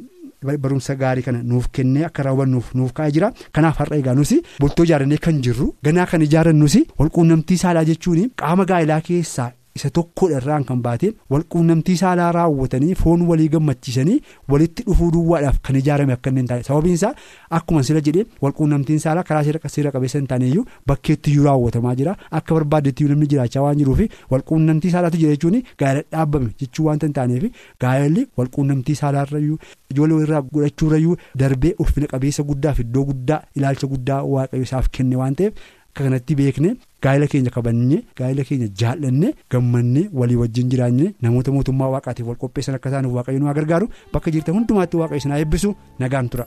barumsa 0.63 0.95
gaarii 1.01 1.23
kana 1.27 1.39
nuuf 1.51 1.67
kennee 1.77 2.03
akka 2.07 2.23
raawwannuuf 2.27 2.67
nuuf 2.79 2.91
kaa'ee 2.97 3.13
jira 3.17 3.29
kanaaf 3.59 3.79
har'a 3.83 3.97
egaa 4.01 4.15
nusi 4.19 4.37
bultoo 4.65 4.85
ijaarannee 4.89 5.19
kan 5.27 5.39
jirru 5.47 5.69
ganaa 5.87 6.05
kan 6.11 6.23
ijaarannusi 6.27 6.83
walquunnamtii 6.99 7.57
saalaa 7.63 7.85
jechuun 7.91 8.27
qaama 8.43 8.65
gaa'elaa 8.73 8.99
keessaa 9.07 9.47
isa 9.79 9.91
tokkodha 9.91 10.37
irraan 10.41 10.65
kan 10.69 10.81
baateen 10.83 11.15
walquunnamtii 11.35 11.97
saalaa 12.01 12.29
raawwatanii 12.37 12.95
foon 13.01 13.23
walii 13.31 13.49
gammachiisanii 13.55 14.21
walitti 14.53 14.83
dhufuu 14.89 15.11
duwwaadhaaf 15.17 15.59
kan 15.69 15.77
ijaarame 15.81 16.13
akka 16.17 16.31
inni 16.31 16.41
hin 16.43 16.49
taane 16.53 16.63
sababiin 16.69 16.95
isaa 16.99 17.11
akkuma 17.59 17.83
sila 17.89 18.01
jedhee 18.09 18.25
walquunnamtiin 18.47 18.99
saalaa 19.07 19.23
karaa 19.31 19.69
seera 19.77 19.91
qabeessa 19.97 20.19
hin 20.21 20.27
taaneyyuu 20.35 20.65
bakkeetti 20.93 21.31
iyyuu 21.35 21.45
raawwatamaa 21.49 21.95
jira 22.03 22.17
akka 22.41 22.55
barbaadetti 22.61 23.05
namni 23.13 23.27
jiraachaa 23.35 23.63
waan 23.67 23.79
jiruuf 23.83 24.01
walquunnamtii 24.37 24.91
saalaatu 24.97 25.17
jira 25.25 25.31
jechuun 25.37 25.59
gaa'ela 25.85 26.03
dhaabame 26.17 26.51
jechuu 26.65 26.87
waanta 26.91 27.07
hin 27.11 27.15
taaneef 27.21 27.45
gaa'elli 27.87 28.27
walquunnamtii 28.43 28.95
saalaarrayyuu 29.03 29.59
ijoollee 29.95 30.23
irraa 30.29 30.43
godhachuurrayyuu 30.55 31.17
darbee 31.45 31.75
ulfina 31.87 32.07
qabeessa 32.15 32.43
guddaaf 32.53 32.79
iddoo 32.87 33.05
guddaa 33.11 33.43
ilaalcha 33.61 33.87
guddaa 33.97 34.23
waaqayyo 34.35 34.63
isaaf 34.71 34.89
kenne 34.99 35.17
waan 35.23 35.35
ta'eef. 35.41 35.53
Akka 35.95 36.05
kanatti 36.11 36.35
beekne 36.39 36.71
gaa'ela 37.05 37.27
keenya 37.33 37.51
kabajnee 37.57 37.99
gaa'ela 38.19 38.43
keenya 38.49 38.67
jaallanne 38.81 39.29
gammannee 39.55 40.09
walii 40.21 40.39
wajjin 40.43 40.71
jiraannee 40.73 41.13
namoota 41.23 41.53
mootummaa 41.57 41.91
waaqaatiif 41.95 42.27
wal 42.31 42.37
qopheessan 42.45 42.75
akka 42.81 42.89
isaan 42.91 43.07
waaqayyo 43.17 43.39
nu 43.45 43.55
gargaaru 43.61 43.87
bakka 44.17 44.31
jirtan 44.37 44.55
hundumaatti 44.59 44.97
waaqayyo 45.03 45.23
isin 45.23 45.31
haa 45.37 45.39
eebbisu 45.45 45.71
nagaan 46.03 46.29
tura. 46.35 46.47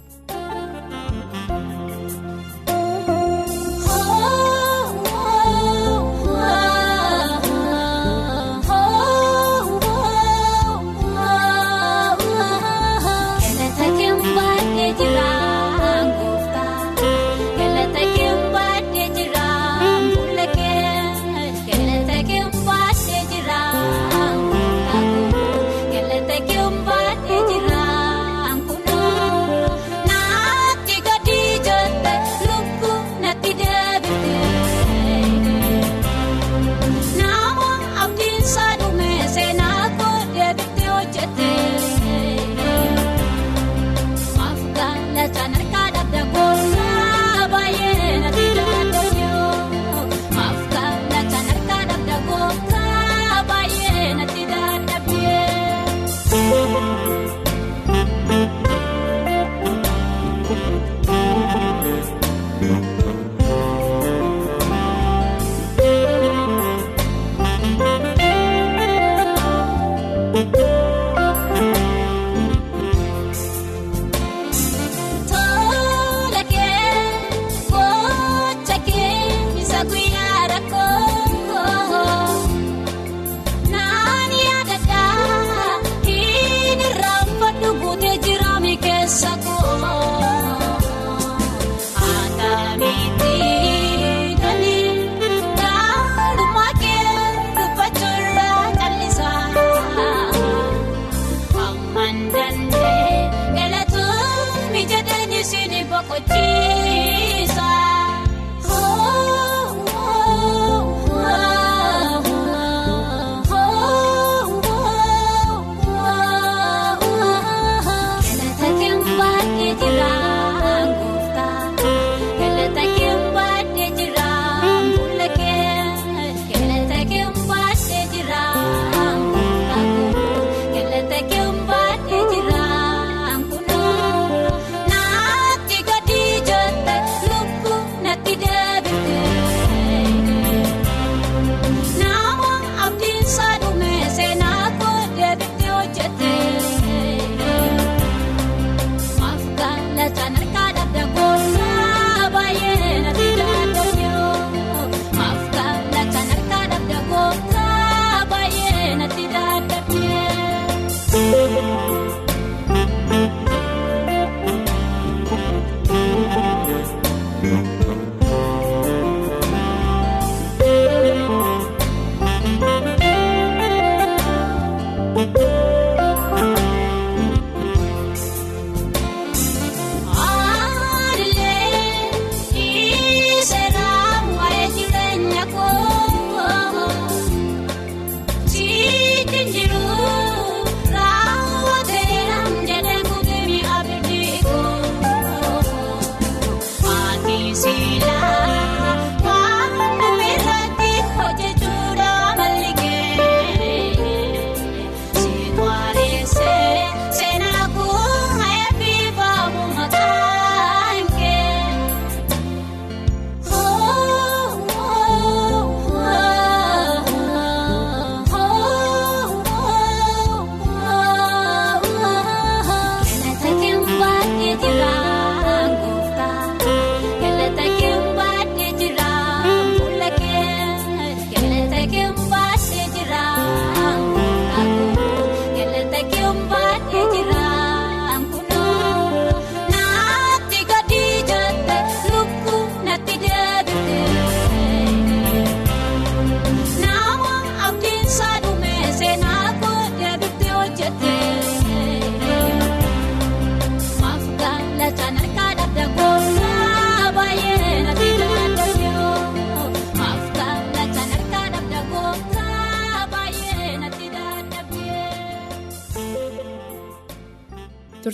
make 231.77 231.91
him 231.91 232.26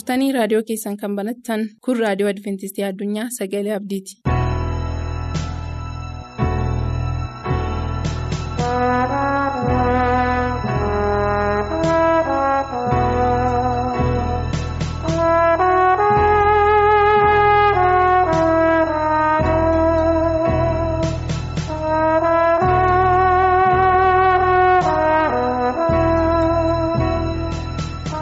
turtanii 0.03 0.31
raadiyoo 0.36 0.63
keessan 0.69 0.98
kan 1.03 1.15
banattan 1.19 1.63
kun 1.88 2.01
raadiyoo 2.03 2.31
adventistii 2.33 2.86
addunyaa 2.89 3.27
sagalee 3.39 3.75
abdiiti. 3.79 4.19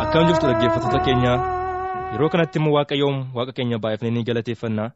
Akkam 0.03 0.27
jirtu 0.29 0.47
dhaggeeffattoota 0.49 0.99
keenya 1.07 1.33
yeroo 2.13 2.29
kanatti 2.33 2.59
immoo 2.59 2.73
waaqayyoon 2.77 3.17
waaqa 3.35 3.53
keenya 3.57 3.77
baay'ifnee 3.83 4.11
ni 4.15 4.23
galateeffannaa 4.29 4.89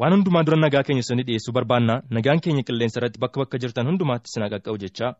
waan 0.00 0.12
hundumaa 0.14 0.42
dura 0.46 0.58
nagaa 0.64 0.82
keenya 0.86 1.02
isinii 1.04 1.26
dhiyeessuu 1.28 1.52
barbaanna 1.56 1.94
nagaan 2.16 2.40
keenya 2.44 2.62
qilleensa 2.68 2.96
irratti 3.00 3.18
bakka 3.24 3.40
bakka 3.42 3.56
jirtan 3.62 3.86
hundumaatti 3.90 4.28
isin 4.30 4.44
qaqqabu 4.52 4.78
jechaa 4.84 5.12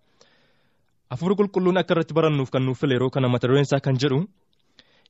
hafuurri 1.11 1.37
qulqulluun 1.41 1.79
akka 1.81 1.93
irratti 1.95 2.15
barannuuf 2.19 2.51
kan 2.55 2.63
nuuf 2.67 2.79
file 2.81 2.95
yeroo 2.97 3.11
kana 3.15 3.29
mata 3.35 3.47
dureen 3.49 3.67
isaa 3.69 3.81
kan 3.87 3.97
jedhu 4.03 4.19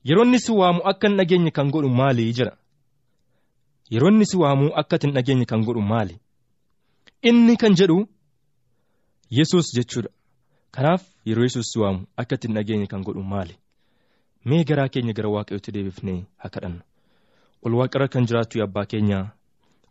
yeroo 0.09 0.25
inni 0.27 0.39
si 0.45 0.51
waamu 0.61 0.81
akka 0.91 1.07
hin 1.07 1.17
dhageenye 1.17 1.51
kan 1.57 1.67
godhu 1.73 1.89
maali? 1.99 2.33
jira 2.37 2.53
yeroo 3.93 4.09
inni 4.13 4.25
si 4.31 4.37
waamu 4.43 4.71
akka 4.83 4.97
hin 5.03 5.13
dhageenye 5.15 5.45
kan 5.45 5.61
godhu 5.67 5.81
maali? 5.81 6.15
Inni 7.29 7.55
kan 7.57 7.73
jedhu 7.79 7.97
yesus 9.37 9.65
jechuudha. 9.75 10.09
Kanaaf 10.75 11.03
yeroo 11.25 11.43
yesus 11.47 11.65
si 11.71 11.79
waamu 11.79 12.05
akka 12.17 12.35
hin 12.43 12.53
dhageenye 12.55 12.87
kan 12.87 13.01
godhu 13.03 13.23
maali. 13.23 13.53
Mee 14.45 14.63
garaa 14.63 14.89
keenya 14.89 15.13
gara 15.13 15.29
waaqayyootti 15.29 15.71
deebifnee 15.75 16.19
haa 16.37 16.49
kadhannu? 16.49 16.81
Ol 17.63 17.73
waaqarra 17.79 18.07
kan 18.07 18.25
jiraattu 18.25 18.63
abbaa 18.63 18.85
keenya 18.85 19.19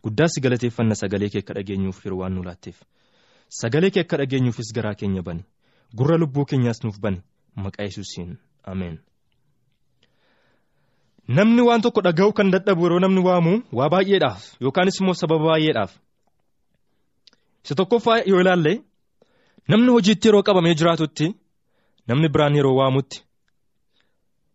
guddaa 0.03 0.27
si 0.27 0.41
galateeffanna 0.41 0.95
sagalee 0.95 1.29
kee 1.29 1.39
akka 1.43 1.53
dhageenyuuf 1.53 2.05
yeroo 2.05 2.19
waan 2.21 2.33
nu 2.35 2.43
laatteef. 2.43 2.77
Sagalee 3.49 3.91
kee 3.91 4.01
akka 4.03 4.17
dhageenyuufis 4.17 4.73
garaa 4.75 4.93
keenya 4.95 5.21
bani. 5.23 5.43
Gurra 5.95 6.17
lubbuu 6.17 6.45
keenyaas 6.45 6.83
nuuf 6.83 6.99
bani. 6.99 7.21
Maqaa 7.55 7.83
yesuusiin. 7.87 8.37
Ameen. 8.63 8.99
namni 11.27 11.61
waan 11.67 11.81
tokko 11.81 12.01
dhaga'uu 12.05 12.33
kan 12.37 12.51
dadhabu 12.51 12.83
yeroo 12.85 12.99
namni 12.99 13.21
waamu 13.27 13.53
waa 13.77 13.89
baay'eedhaaf 13.93 14.41
yookaanis 14.63 14.97
immoo 15.01 15.13
sababa 15.13 15.45
baay'eedhaaf. 15.51 15.91
Isa 17.65 17.75
tokkoffaa 17.79 18.17
yoo 18.31 18.39
ilaalle 18.41 18.73
namni 19.67 19.91
hojiitti 19.95 20.27
yeroo 20.27 20.43
qabamee 20.47 20.73
jiraatutti 20.79 21.27
namni 22.07 22.29
biraan 22.33 22.55
yeroo 22.59 22.75
waamutti. 22.79 23.23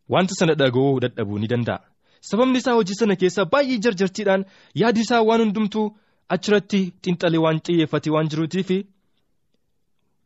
Wanta 0.08 0.34
sana 0.38 0.54
dhaga'uu 0.54 1.00
dadhabuu 1.02 1.38
ni 1.38 1.46
danda'a. 1.52 1.80
Sababni 2.20 2.58
isaa 2.58 2.74
hojii 2.78 2.94
sana 3.00 3.16
keessa 3.20 3.44
baay'ee 3.52 3.78
jarjartiidhaan 3.84 4.44
yaadi 4.80 5.00
isaa 5.04 5.22
waan 5.28 5.40
hundumtuu 5.44 5.86
achirratti 6.34 6.80
xiinxalee 7.04 7.40
waan 7.44 7.58
xiyyeeffatee 7.66 8.12
waan 8.14 8.28
jiruutiif 8.30 8.70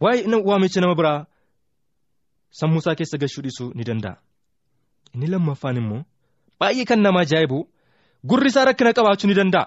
waa'ee 0.01 0.43
waamicha 0.49 0.81
nama 0.81 0.95
biraa 1.01 1.27
sammuu 2.61 2.79
isaa 2.83 2.95
keessa 2.99 3.19
gashuu 3.23 3.43
dhiisuu 3.45 3.73
ni 3.75 3.85
danda'a. 3.89 4.17
Inni 5.15 5.27
lammaffaan 5.33 5.77
immoo 5.83 6.03
baay'ee 6.61 6.85
kan 6.91 7.01
nama 7.07 7.21
ajaa'ibu 7.25 7.59
gurri 8.29 8.49
isaa 8.53 8.65
rakkina 8.69 8.93
qabaachuu 8.99 9.29
ni 9.31 9.35
danda'a. 9.41 9.67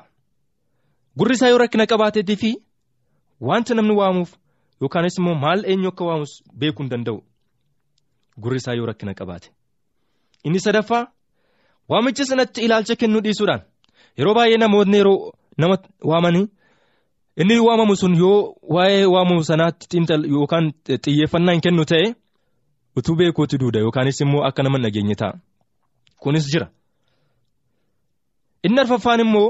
Gurri 1.17 1.35
isaa 1.37 1.49
yoo 1.53 1.57
rakkina 1.63 1.85
qabaateetii 1.91 2.35
fi 2.43 2.51
wanta 3.49 3.73
namni 3.75 3.95
waamuuf 4.01 4.31
yookaanis 4.81 5.17
immoo 5.19 5.35
maal 5.43 5.59
eenyu 5.71 5.89
akka 5.93 6.05
waamus 6.09 6.33
beekuu 6.59 6.83
hin 6.83 6.89
danda'u. 6.93 7.19
Gurri 8.41 8.57
isaa 8.61 8.73
yoo 8.79 8.85
rakkina 8.91 9.13
qabaate. 9.13 9.49
Inni 10.43 10.59
sadaffaa 10.59 11.07
waamicha 11.89 12.25
sanatti 12.25 12.61
ilaalcha 12.65 12.95
kennuu 13.01 13.21
dhiisuudhaan 13.25 13.61
yeroo 14.17 14.33
baay'ee 14.37 14.57
namoonni 14.63 14.97
yeroo 14.97 15.31
nama 15.57 15.75
waamanii 16.11 16.45
inni 17.41 17.55
waamamu 17.67 17.95
sun 18.01 18.13
yoo 18.21 18.37
waa'ee 18.75 19.05
waamamu 19.13 19.43
sanaatti 19.49 19.97
yookaan 20.35 20.65
xiyyeeffannaa 21.03 21.53
hin 21.55 21.61
kennu 21.65 21.85
ta'e 21.91 22.07
utuu 22.97 23.15
beekuutti 23.19 23.57
duuda 23.61 23.79
yookaanis 23.85 24.21
immoo 24.21 24.43
akka 24.47 24.63
nama 24.63 24.77
nageenye 24.77 25.15
ta'a. 25.21 25.33
Kunis 26.21 26.45
jira. 26.53 26.67
Inni 28.65 28.79
arfaffaan 28.81 29.19
immoo 29.25 29.47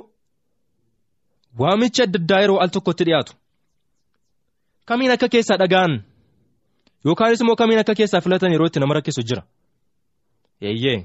waamicha 1.60 2.04
adda 2.04 2.20
addaa 2.22 2.40
yeroo 2.44 2.60
al 2.64 2.70
tokkotti 2.76 3.04
dhiyaatu 3.08 3.34
kamiin 4.88 5.12
akka 5.16 5.28
keessaa 5.34 5.58
dhaga'an 5.62 5.94
yookaanis 7.06 7.42
immoo 7.44 7.56
kamiin 7.62 7.80
akka 7.82 7.96
keessaa 8.00 8.22
filatan 8.26 8.52
yeroo 8.54 8.68
itti 8.70 8.80
nama 8.80 8.94
rakkisu 8.98 9.22
jira. 9.30 9.44
Eeyyee 10.68 11.00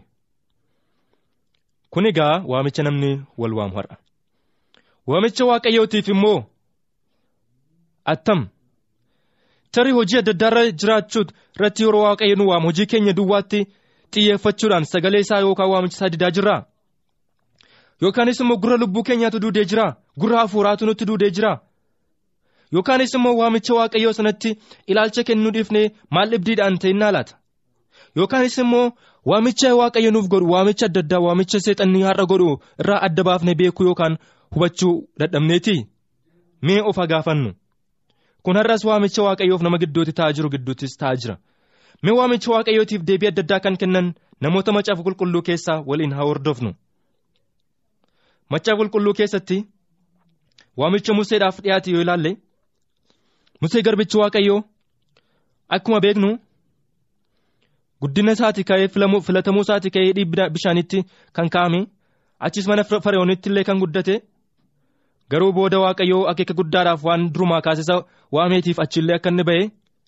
kun 1.90 2.06
egaa 2.10 2.42
waamicha 2.50 2.82
namni 2.82 3.10
wal 3.40 3.54
waamu 3.58 3.74
har'a 3.78 3.96
waamicha 5.06 5.44
waaqayyootiif 5.50 6.08
immoo 6.14 6.38
attam. 8.12 8.40
Tarii 9.72 9.92
hojii 9.98 10.18
adda 10.18 10.32
addaa 10.32 10.70
jiraachuu 10.80 11.24
irratti 11.56 11.82
yeroo 11.84 12.02
waaqayyo 12.06 12.36
nu 12.36 12.48
waamu 12.50 12.66
hojii 12.68 12.86
keenya 12.90 13.12
duwwaatti 13.18 13.60
xiyyeeffachuudhaan 14.12 14.84
sagalee 14.92 15.20
isaa 15.24 15.40
yookaan 15.44 15.70
waamicha 15.72 15.96
isaa 15.96 16.08
didaa 16.14 16.30
jirraa 16.36 16.60
yookaanis 18.02 18.40
immoo 18.40 18.56
gurra 18.62 18.76
lubbuu 18.76 19.02
keenyaatu 19.02 19.38
duudee 19.42 19.64
jira 19.64 19.86
gurra 20.20 20.38
hafuuraatu 20.40 20.86
nutti 20.86 21.04
duudee 21.08 21.30
jira 21.30 21.52
yookaanis 22.72 23.14
immoo 23.14 23.36
waamicha 23.40 23.74
waaqayyoo 23.74 24.12
sanatti 24.12 24.50
ilaalcha 24.86 25.24
kennuu 25.24 25.50
dhiifnee 25.56 25.86
maal 26.10 26.30
dhibdiidhaan 26.30 26.78
ta'innaa 26.82 27.10
laata 27.16 27.34
yookaanis 28.16 28.58
immoo 28.58 28.92
waamicha 29.24 29.74
waaqayyo 29.76 30.10
nuuf 30.10 30.28
godhu 30.28 30.50
waamicha 30.52 30.86
adda 30.86 31.00
addaa 31.00 31.18
waamicha 31.26 31.60
seexannii 31.60 32.02
har'a 32.02 32.26
godhu 32.26 32.50
irraa 32.80 33.00
adda 33.06 33.22
baafnee 33.24 33.54
beekuu 33.54 33.84
yookaan 33.84 34.18
hubachuu 34.54 35.08
dadhabneeti? 35.18 35.86
Mee 36.62 36.80
of 36.80 36.96
gaafannu 36.96 37.52
kun 38.42 38.56
har'as 38.56 38.84
waamicha 38.84 39.22
waaqayyoof 39.22 39.62
nama 39.62 39.78
gidduutti 39.78 40.12
ta'aa 40.12 40.32
jiru 40.32 40.50
gidduuttis 40.50 40.96
ta'aa 40.96 41.16
jira. 41.20 41.36
Mee 42.02 42.12
waamicha 42.18 42.50
waaqayyootiif 42.52 43.02
deebii 43.08 43.28
adda 43.28 43.42
addaa 43.42 43.60
kan 43.60 43.76
kennan 43.76 44.14
namoota 44.40 44.72
macaafa 44.72 45.02
qulqulluu 45.02 45.42
keessaa 45.42 45.82
waliin 45.86 46.12
haa 46.12 46.24
hordofnu. 46.28 46.74
Macaafa 48.50 48.78
qulqulluu 48.80 49.14
keessatti 49.14 49.58
waamicha 50.76 51.14
museedhaaf 51.14 51.60
dhiyaate 51.62 51.90
yoo 51.90 52.00
ilaalle 52.00 52.36
musee 53.60 53.82
garbichi 53.82 54.18
waaqayyoo 54.18 54.60
akkuma 55.68 56.00
beeknu. 56.00 56.38
Guddina 58.00 58.32
isaati 58.32 58.64
ka'ee 58.64 58.88
filatamuu 59.26 59.60
isaati 59.66 59.90
ka'ee 59.90 60.12
dhiibbi 60.16 60.50
bishaanitti 60.54 61.04
kan 61.32 61.48
kaa'ame 61.54 61.80
achis 62.46 62.68
mana 62.68 62.84
fara'oonitti 62.84 63.50
illee 63.50 63.64
kan 63.68 63.78
guddate 63.82 64.14
garuu 65.30 65.52
booda 65.52 65.78
waaqayyoo 65.84 66.26
akeeka 66.30 66.54
guddaadhaaf 66.54 67.04
waan 67.04 67.32
durumaa 67.34 67.60
kaasisa 67.66 67.96
waameetiif 68.32 68.78
achillee 68.84 69.16
akka 69.18 69.30
inni 69.30 69.44
ba'e 69.48 69.64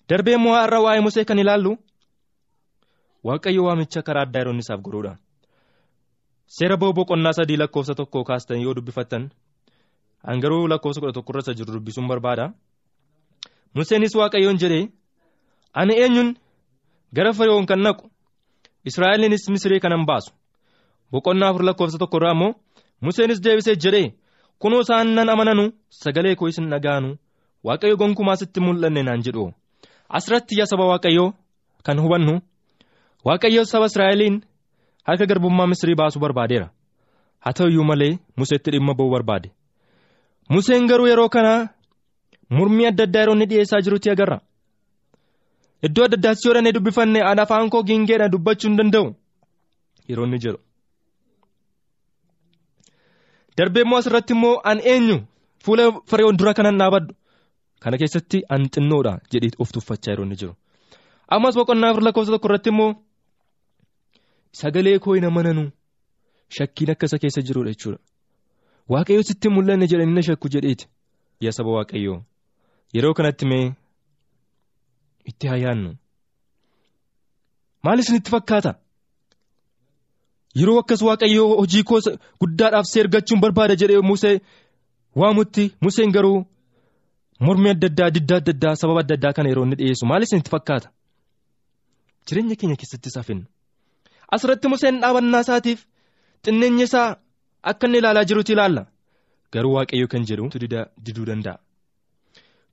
darbee 0.09 0.35
immoo 0.39 0.53
har'a 0.55 0.79
waa'ee 0.85 1.01
musee 1.07 1.25
kan 1.25 1.39
ilaallu 1.43 1.75
waaqayyo 3.27 3.63
waamicha 3.67 4.01
karaa 4.07 4.23
addaa 4.27 4.39
yeroo 4.41 4.57
isaaf 4.63 4.81
godhuudha. 4.85 5.13
seera 6.55 6.77
boqonnaa 6.77 7.33
sadii 7.39 7.57
lakkoofsa 7.61 7.95
tokko 7.95 8.23
kaastan 8.29 8.61
yoo 8.65 8.75
dubbifattan 8.77 9.23
hangaruu 10.27 10.67
lakkoofsa 10.71 11.01
kudha 11.01 11.13
tokko 11.17 11.33
irra 11.33 11.53
jiru 11.59 11.73
dubbisuun 11.75 12.07
barbaada 12.07 12.45
museenis 13.75 14.15
waaqayyoon 14.15 14.57
jedhee 14.63 14.85
ani 15.73 15.93
eenyuun. 16.03 16.31
Gara 17.15 17.33
fara'oon 17.33 17.65
kan 17.69 17.79
naqu 17.85 18.05
israa'eliinis 18.89 19.49
misrii 19.53 19.79
kanan 19.83 20.05
baasu. 20.09 20.31
Boqonnaa 21.11 21.49
afur 21.51 21.63
lakkoofsa 21.67 21.97
tokko 22.01 22.17
irraa 22.17 22.33
immoo 22.35 22.51
museenis 23.01 23.39
deebisee 23.43 23.75
jedhee 23.83 24.13
kunoo 24.61 24.81
isaan 24.85 25.07
nan 25.15 25.29
amananu 25.33 25.63
sagalee 25.89 26.35
koo 26.39 26.47
isin 26.51 26.69
dhaga'anu 26.71 27.09
waaqayyo 27.67 27.95
gonkumaa 28.01 28.35
sitti 28.41 28.59
mul'anne 28.65 29.03
naan 29.03 29.21
jedhu. 29.25 29.51
Asirratti 30.09 30.53
yaa 30.59 30.65
saba 30.71 30.85
waaqayyoo 30.91 31.33
kan 31.85 31.97
hubannu 32.03 32.35
waaqayyo 33.27 33.65
saba 33.65 33.85
israa'eliin 33.91 34.35
harka 35.07 35.25
garbummaa 35.29 35.67
misrii 35.71 35.95
baasuu 35.99 36.21
barbaadeera. 36.23 36.67
Haa 37.43 37.53
ta'u 37.57 37.69
iyyuu 37.69 37.83
malee 37.89 38.19
museetti 38.37 38.71
dhimma 38.71 38.93
ba'uu 38.97 39.11
barbaade. 39.15 39.49
Museen 40.49 40.87
garuu 40.89 41.07
yeroo 41.07 41.29
kana 41.29 41.53
mormii 42.49 42.87
adda 42.87 43.03
addaa 43.03 43.21
yeroo 43.21 43.35
inni 43.35 43.45
dhiyeessaa 43.49 43.81
jirutti 43.85 44.09
agarra. 44.11 44.37
Iddoo 45.87 46.03
adda 46.05 46.17
addaatti 46.19 46.47
yoo 46.47 46.53
dhannee 46.55 46.73
dubbifanne 46.77 47.19
aan 47.29 47.39
afaan 47.43 47.69
koo 47.73 47.83
gingeedha 47.89 48.27
dubbachuu 48.33 48.69
hin 48.69 48.77
danda'u 48.79 49.07
yeroo 50.09 50.25
inni 50.27 50.39
jedhu. 50.43 50.59
Darbee 53.57 53.81
immoo 53.85 53.97
asirratti 54.01 54.33
immoo 54.35 54.55
an 54.71 54.79
eenyu 54.93 55.17
fuula 55.65 55.85
fara'oon 56.09 56.37
dura 56.39 56.53
kanan 56.59 56.77
dhaabadhu 56.81 57.13
kana 57.83 57.97
keessatti 58.01 58.37
an 58.55 58.63
xinnoodha 58.73 59.13
jedhee 59.31 59.53
of 59.61 59.71
tuffachaa 59.75 60.11
yeroo 60.13 60.25
inni 60.27 60.37
jiru. 60.41 60.53
Ammas 61.35 61.55
boqonnaa 61.59 61.89
afur 61.91 62.03
lakkoofsa 62.05 62.31
tokko 62.35 62.47
irratti 62.49 62.69
immoo 62.73 62.91
sagalee 64.61 64.97
koo 65.03 65.13
hin 65.17 65.25
amananu 65.31 65.63
shakkiin 66.57 66.91
akka 66.93 67.05
isa 67.09 67.17
keessa 67.21 67.41
jirudha 67.47 67.71
jechuudha. 67.73 67.99
Waaqayyo 68.91 69.23
sitti 69.29 69.47
mul'anne 69.55 69.85
jedhanii 69.91 70.15
na 70.17 70.21
shakku 70.29 70.47
jedheeti 70.55 70.85
yaa 71.45 71.51
saba 71.57 71.71
waaqayyoo 71.77 72.19
yeroo 72.95 73.13
kanatti 73.17 73.45
mee. 73.51 73.67
Itti 75.29 75.45
haa 75.51 75.59
yaadnu 75.65 75.89
maal 77.83 77.99
isinitti 78.03 78.29
fakkaata 78.35 78.71
yeroo 80.59 80.79
akkas 80.81 81.01
waaqayyoo 81.07 81.49
hojii 81.61 81.83
koo 81.89 81.99
guddaadhaaf 82.41 82.85
si 82.91 82.97
ergachuun 83.03 83.39
barbaada 83.43 83.75
jedhee 83.81 84.01
musee 84.11 84.35
waamutti 85.21 85.63
museen 85.83 86.11
garuu 86.15 86.39
mormii 87.45 87.71
adda 87.75 87.87
addaa 87.91 88.09
diddaa 88.15 88.37
adda 88.41 88.51
addaa 88.55 88.75
sababa 88.81 88.99
adda 89.03 89.15
addaa 89.17 89.33
kana 89.37 89.49
yeroo 89.51 89.63
inni 89.67 89.77
dhiyeessu 89.79 90.05
maal 90.11 90.23
isinitti 90.27 90.51
fakkaata 90.55 90.89
jireenya 92.27 92.55
keenya 92.59 92.75
keessattis 92.81 93.15
hafin 93.19 93.41
asirratti 94.35 94.67
museen 94.73 94.95
dhaabannaa 95.03 95.41
isaatiif 95.45 95.79
xinneenya 96.45 96.83
isaa 96.89 97.07
akka 97.71 97.85
inni 97.87 97.97
ilaalaa 98.01 98.27
jirutti 98.29 98.53
ilaalla 98.55 98.83
garuu 99.53 99.73
waaqayyo 99.77 100.07
kan 100.11 100.23
jedhu 100.29 100.45
diduu 101.05 101.25
danda'a 101.29 101.57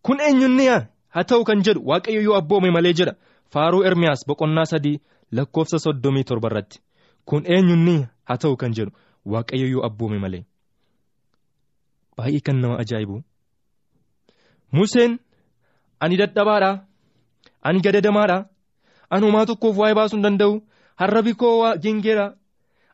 kun 0.05 0.19
eenyunni 0.27 0.65
haa 1.15 1.25
ta'u 1.25 1.45
kan 1.45 1.63
jedhu 1.67 1.81
waaqayyo 1.91 2.21
yoo 2.27 2.37
abboome 2.41 2.71
malee 2.71 2.93
jedha. 2.99 3.15
Faaruu 3.53 3.85
ermiyaas 3.89 4.27
boqonnaa 4.29 4.65
sadii 4.73 5.01
lakkoofsa 5.33 5.79
soddomii 5.85 6.25
torba 6.25 6.49
irratti. 6.51 6.81
Kun 7.29 7.43
eenyunni 7.55 7.97
haa 8.29 8.37
ta'u 8.43 8.57
kan 8.57 8.73
jedhu 8.77 8.93
waaqayyo 9.33 9.67
yoo 9.75 9.85
abboome 9.89 10.19
malee. 10.19 10.45
Baay'ee 12.17 12.41
kan 12.47 12.57
nama 12.61 12.77
ajaa'ibu. 12.83 13.23
Museen 14.73 15.19
ani 16.01 16.17
dadhabaadha 16.21 16.71
ani 17.63 17.81
gadadamaadha 17.87 18.39
ani 19.11 19.27
homaa 19.27 19.47
tokkoof 19.51 19.77
waa'ee 19.79 19.95
baasuu 19.99 20.17
hin 20.19 20.25
danda'u? 20.27 20.55
Harrabi 21.01 21.33
koo 21.35 21.75
jingeera 21.85 22.27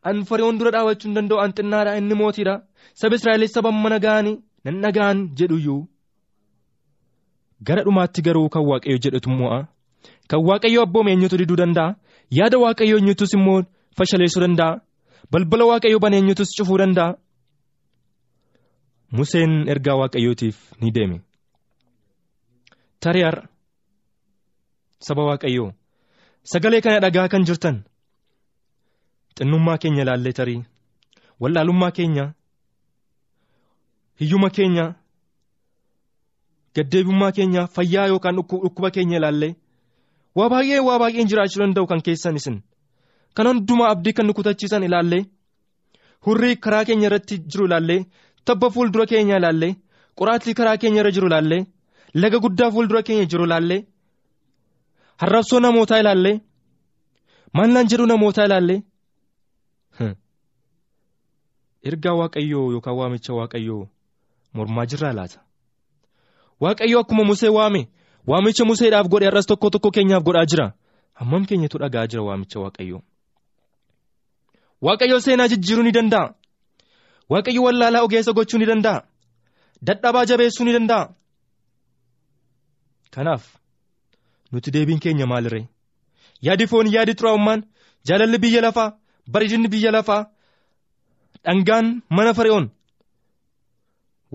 an 0.02 0.24
fariiwwan 0.28 0.58
dura 0.58 0.70
dhaabachuu 0.74 1.08
hin 1.08 1.14
danda'u? 1.18 1.38
An 1.44 1.52
xinnaadha 1.56 1.96
inni 1.98 2.14
mootiidha 2.20 2.54
saba 2.94 3.16
israa'elis 3.18 3.52
saba 3.56 3.72
mana 3.72 3.98
ga'anii? 3.98 4.36
Nan 4.64 4.80
dhaga'an 4.84 5.18
jedhuyyuu 5.38 5.80
gara 7.62 7.82
dhumaatti 7.84 8.22
garuu 8.22 8.48
kan 8.48 8.62
waaqayyo 8.70 8.98
jedhatu 8.98 9.30
mo'a. 9.30 9.66
Kan 10.28 10.40
waaqayyo 10.48 10.82
abboome 10.82 11.10
eenyutu 11.12 11.36
diduu 11.38 11.56
danda'a? 11.56 11.96
Yaada 12.30 12.58
waaqayyo 12.58 12.96
eenyutus 12.98 13.32
immoo 13.34 13.62
fashaleessuu 13.96 14.40
danda'a? 14.44 14.80
Balbala 15.30 15.64
waaqayyo 15.70 15.98
bane 16.00 16.16
eenyutus 16.16 16.50
cufuu 16.56 16.78
danda'a? 16.78 17.16
Museen 19.16 19.68
ergaa 19.68 19.96
waaqayyootiif 20.00 20.56
ni 20.80 20.90
deeme. 20.90 21.20
Har'a 23.04 23.48
saba 25.06 25.22
waaqayyoo 25.28 25.72
sagalee 26.42 26.80
kana 26.80 27.00
dhagaa 27.04 27.28
kan 27.28 27.44
jirtan. 27.44 27.76
Xinnummaa 29.36 29.78
keenya 29.78 30.02
ilaallee 30.02 30.32
tarii. 30.32 30.62
Wallaalummaa 31.40 31.90
keenya. 31.90 32.32
Hiyyuma 34.20 34.50
keenya 34.50 34.94
gaddeebummaa 36.76 37.32
keenya 37.32 37.66
fayyaa 37.66 38.06
yookaan 38.12 38.36
dhukkuba 38.36 38.90
keenya 38.90 39.16
ilaallee. 39.18 39.54
Waa 40.36 40.48
baay'ee 40.52 40.80
waa 40.88 40.98
baay'een 40.98 41.28
jiraachuu 41.30 41.60
danda'u 41.62 41.86
kan 41.86 42.02
keessan 42.02 42.36
isin. 42.36 42.56
Kan 43.34 43.46
hundumaa 43.46 43.90
abdii 43.94 44.12
kan 44.12 44.26
nu 44.26 44.34
kutachiisan 44.34 44.82
ilaallee. 44.82 45.24
Hurrii 46.26 46.56
karaa 46.56 46.84
keenya 46.84 47.06
irratti 47.08 47.38
jiru 47.50 47.66
ilaallee. 47.66 48.04
Tabba 48.44 48.70
fuuldura 48.70 49.06
keenya 49.06 49.36
ilaallee. 49.38 49.74
Qoraattii 50.18 50.54
karaa 50.54 50.76
keenya 50.76 51.00
irra 51.00 51.10
jiru 51.16 51.26
ilaallee. 51.26 51.66
Laga 52.14 52.38
guddaa 52.38 52.70
fuuldura 52.70 53.02
keenya 53.02 53.24
jiru 53.30 53.44
ilaallee. 53.44 53.84
Harrabsoo 55.20 55.60
namootaa 55.60 55.98
ilaallee. 56.00 56.40
Maallaan 57.54 57.88
jedhu 57.90 58.06
namootaa 58.06 58.44
ilaallee. 58.50 58.82
Ergaa 61.88 62.14
waaqayyoo 62.20 62.70
yookaan 62.72 62.96
waamicha 62.98 63.32
waaqayyoo 63.38 63.88
mormaa 64.54 64.86
jirraa 64.92 65.12
laata 65.18 65.38
waaqayyo 66.64 66.98
akkuma 67.02 67.24
musee 67.30 67.48
waame 67.58 67.82
waamicha 68.30 68.64
museedhaaf 68.68 69.06
godhe 69.12 69.26
har'as 69.30 69.46
tokko 69.50 69.70
tokko 69.70 69.90
keenyaaf 69.94 70.22
godhaa 70.28 70.46
jira. 70.50 70.66
Hammam 71.18 71.44
keenyatu 71.48 71.78
dhagaa 71.82 72.06
jira 72.10 72.22
waamicha 72.28 72.58
waaqayyoo 72.64 73.02
waaqayyo 74.86 75.20
seenaa 75.26 75.48
jijjiiruu 75.52 75.84
ni 75.86 75.92
danda'a. 75.96 76.34
Waaqayyo 77.32 77.62
wallaalaa 77.66 78.02
ogeessa 78.06 78.32
gochuu 78.38 78.58
ni 78.58 78.66
danda'a. 78.70 78.98
Dadhabaa 79.86 80.24
jabeessuu 80.30 80.64
ni 80.64 80.72
danda'a. 80.76 81.04
Kanaaf 83.14 83.44
nuti 84.52 84.70
deebiin 84.74 85.00
keenya 85.00 85.26
maalirree 85.26 85.66
yaadi 86.46 86.66
foon 86.70 86.86
yaadi 86.94 87.12
xuraa'ummaan 87.18 87.60
jaalalli 88.08 88.38
biyya 88.44 88.60
lafaa 88.66 88.88
bareedinni 89.32 89.68
biyya 89.74 89.90
lafaa 89.96 90.22
dhangaan 91.44 91.86
mana 92.16 92.34
fari'oon. 92.38 92.66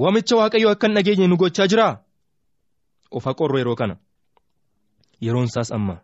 Waamicha 0.01 0.35
waaqayyoo 0.39 0.71
akka 0.71 0.87
hin 0.87 0.95
dhageenye 0.95 1.27
nu 1.27 1.37
gochaa 1.41 1.67
jiraa 1.71 1.93
of 3.11 3.23
haqorru 3.25 3.57
yeroo 3.59 3.75
kana? 3.75 3.95
Yeroon 5.21 5.45
isaas 5.49 5.71
amma. 5.71 5.95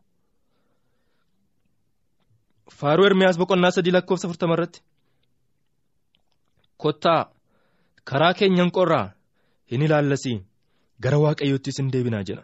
Faaruu 2.79 3.05
ermiyaas 3.09 3.37
boqonnaa 3.41 3.71
sadii 3.75 3.91
lakkoofsa 3.95 4.27
afurtama 4.27 4.53
irratti. 4.57 4.79
Kottaa 6.77 7.21
karaa 8.09 8.33
keenyan 8.39 8.71
qorraa 8.71 9.11
hin 9.71 9.81
ilaallasii. 9.81 10.37
Gara 11.03 11.17
waaqayyoottis 11.25 11.77
hin 11.79 11.91
deebinaa 11.93 12.23
jedha. 12.27 12.43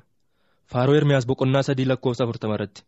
Faaruu 0.71 0.95
ermiyaas 0.99 1.25
boqonnaa 1.27 1.63
sadii 1.67 1.85
lakkoofsa 1.91 2.23
afurtama 2.23 2.55
irratti. 2.57 2.81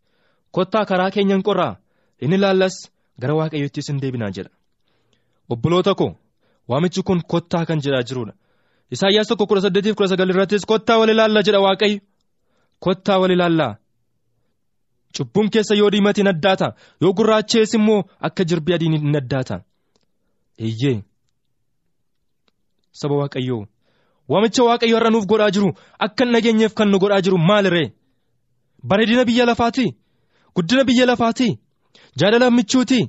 Kottaa 0.56 0.84
karaa 0.90 1.10
keenyan 1.10 1.42
qorraa 1.42 1.76
hin 2.22 2.32
ilaallas. 2.32 2.76
Gara 3.20 3.34
waaqayyoottis 3.40 3.88
hin 3.88 4.00
deebinaa 4.02 4.30
jedha. 4.36 4.50
Obboloota 5.50 5.94
koo 5.94 6.12
waamichi 6.68 7.02
kun 7.02 7.20
kottaa 7.28 7.66
kan 7.66 7.80
jedhaa 7.84 8.02
jiruudha. 8.08 8.32
Isaayyaas 8.90 9.28
tokko 9.28 9.46
kudha 9.46 9.60
saddeetiif 9.64 9.96
kudha 9.96 10.08
sagal 10.12 10.30
irrattis 10.30 10.66
kottaa 10.66 10.98
wal 11.00 11.10
ilaallaa 11.14 11.42
jedha 11.46 11.60
waaqayyo. 11.66 11.98
Kottaa 12.84 13.18
wal 13.22 13.30
ilaallaa 13.36 13.72
cubbuun 15.16 15.48
keessa 15.50 15.74
yoo 15.80 15.90
diimate 15.90 16.20
hin 16.20 16.28
addaata. 16.32 16.74
Yoo 17.02 17.12
gurraachees 17.12 17.74
immoo 17.74 18.00
akka 18.20 18.44
jirbii 18.44 18.74
adiin 18.74 18.96
hin 19.00 19.16
addaata. 19.16 19.56
Eeyyee. 20.58 21.02
Saba 22.92 23.14
waaqayyoo. 23.20 23.62
Waamicha 24.28 24.62
waaqayyo 24.68 24.96
har'a 24.98 25.10
nuuf 25.10 25.26
godhaa 25.26 25.50
jiru. 25.50 25.70
Akka 25.98 26.24
hin 26.24 26.32
dhageenyeef 26.34 26.74
kan 26.74 26.88
nu 26.90 26.98
godhaa 26.98 27.20
jiru 27.24 27.38
maaliree 27.38 27.92
bareedina 28.88 29.24
biyya 29.24 29.44
lafaati 29.46 29.86
guddina 30.56 30.84
biyya 30.84 31.06
lafaati 31.06 31.48
jaalala 32.20 32.50
michuuti 32.50 33.00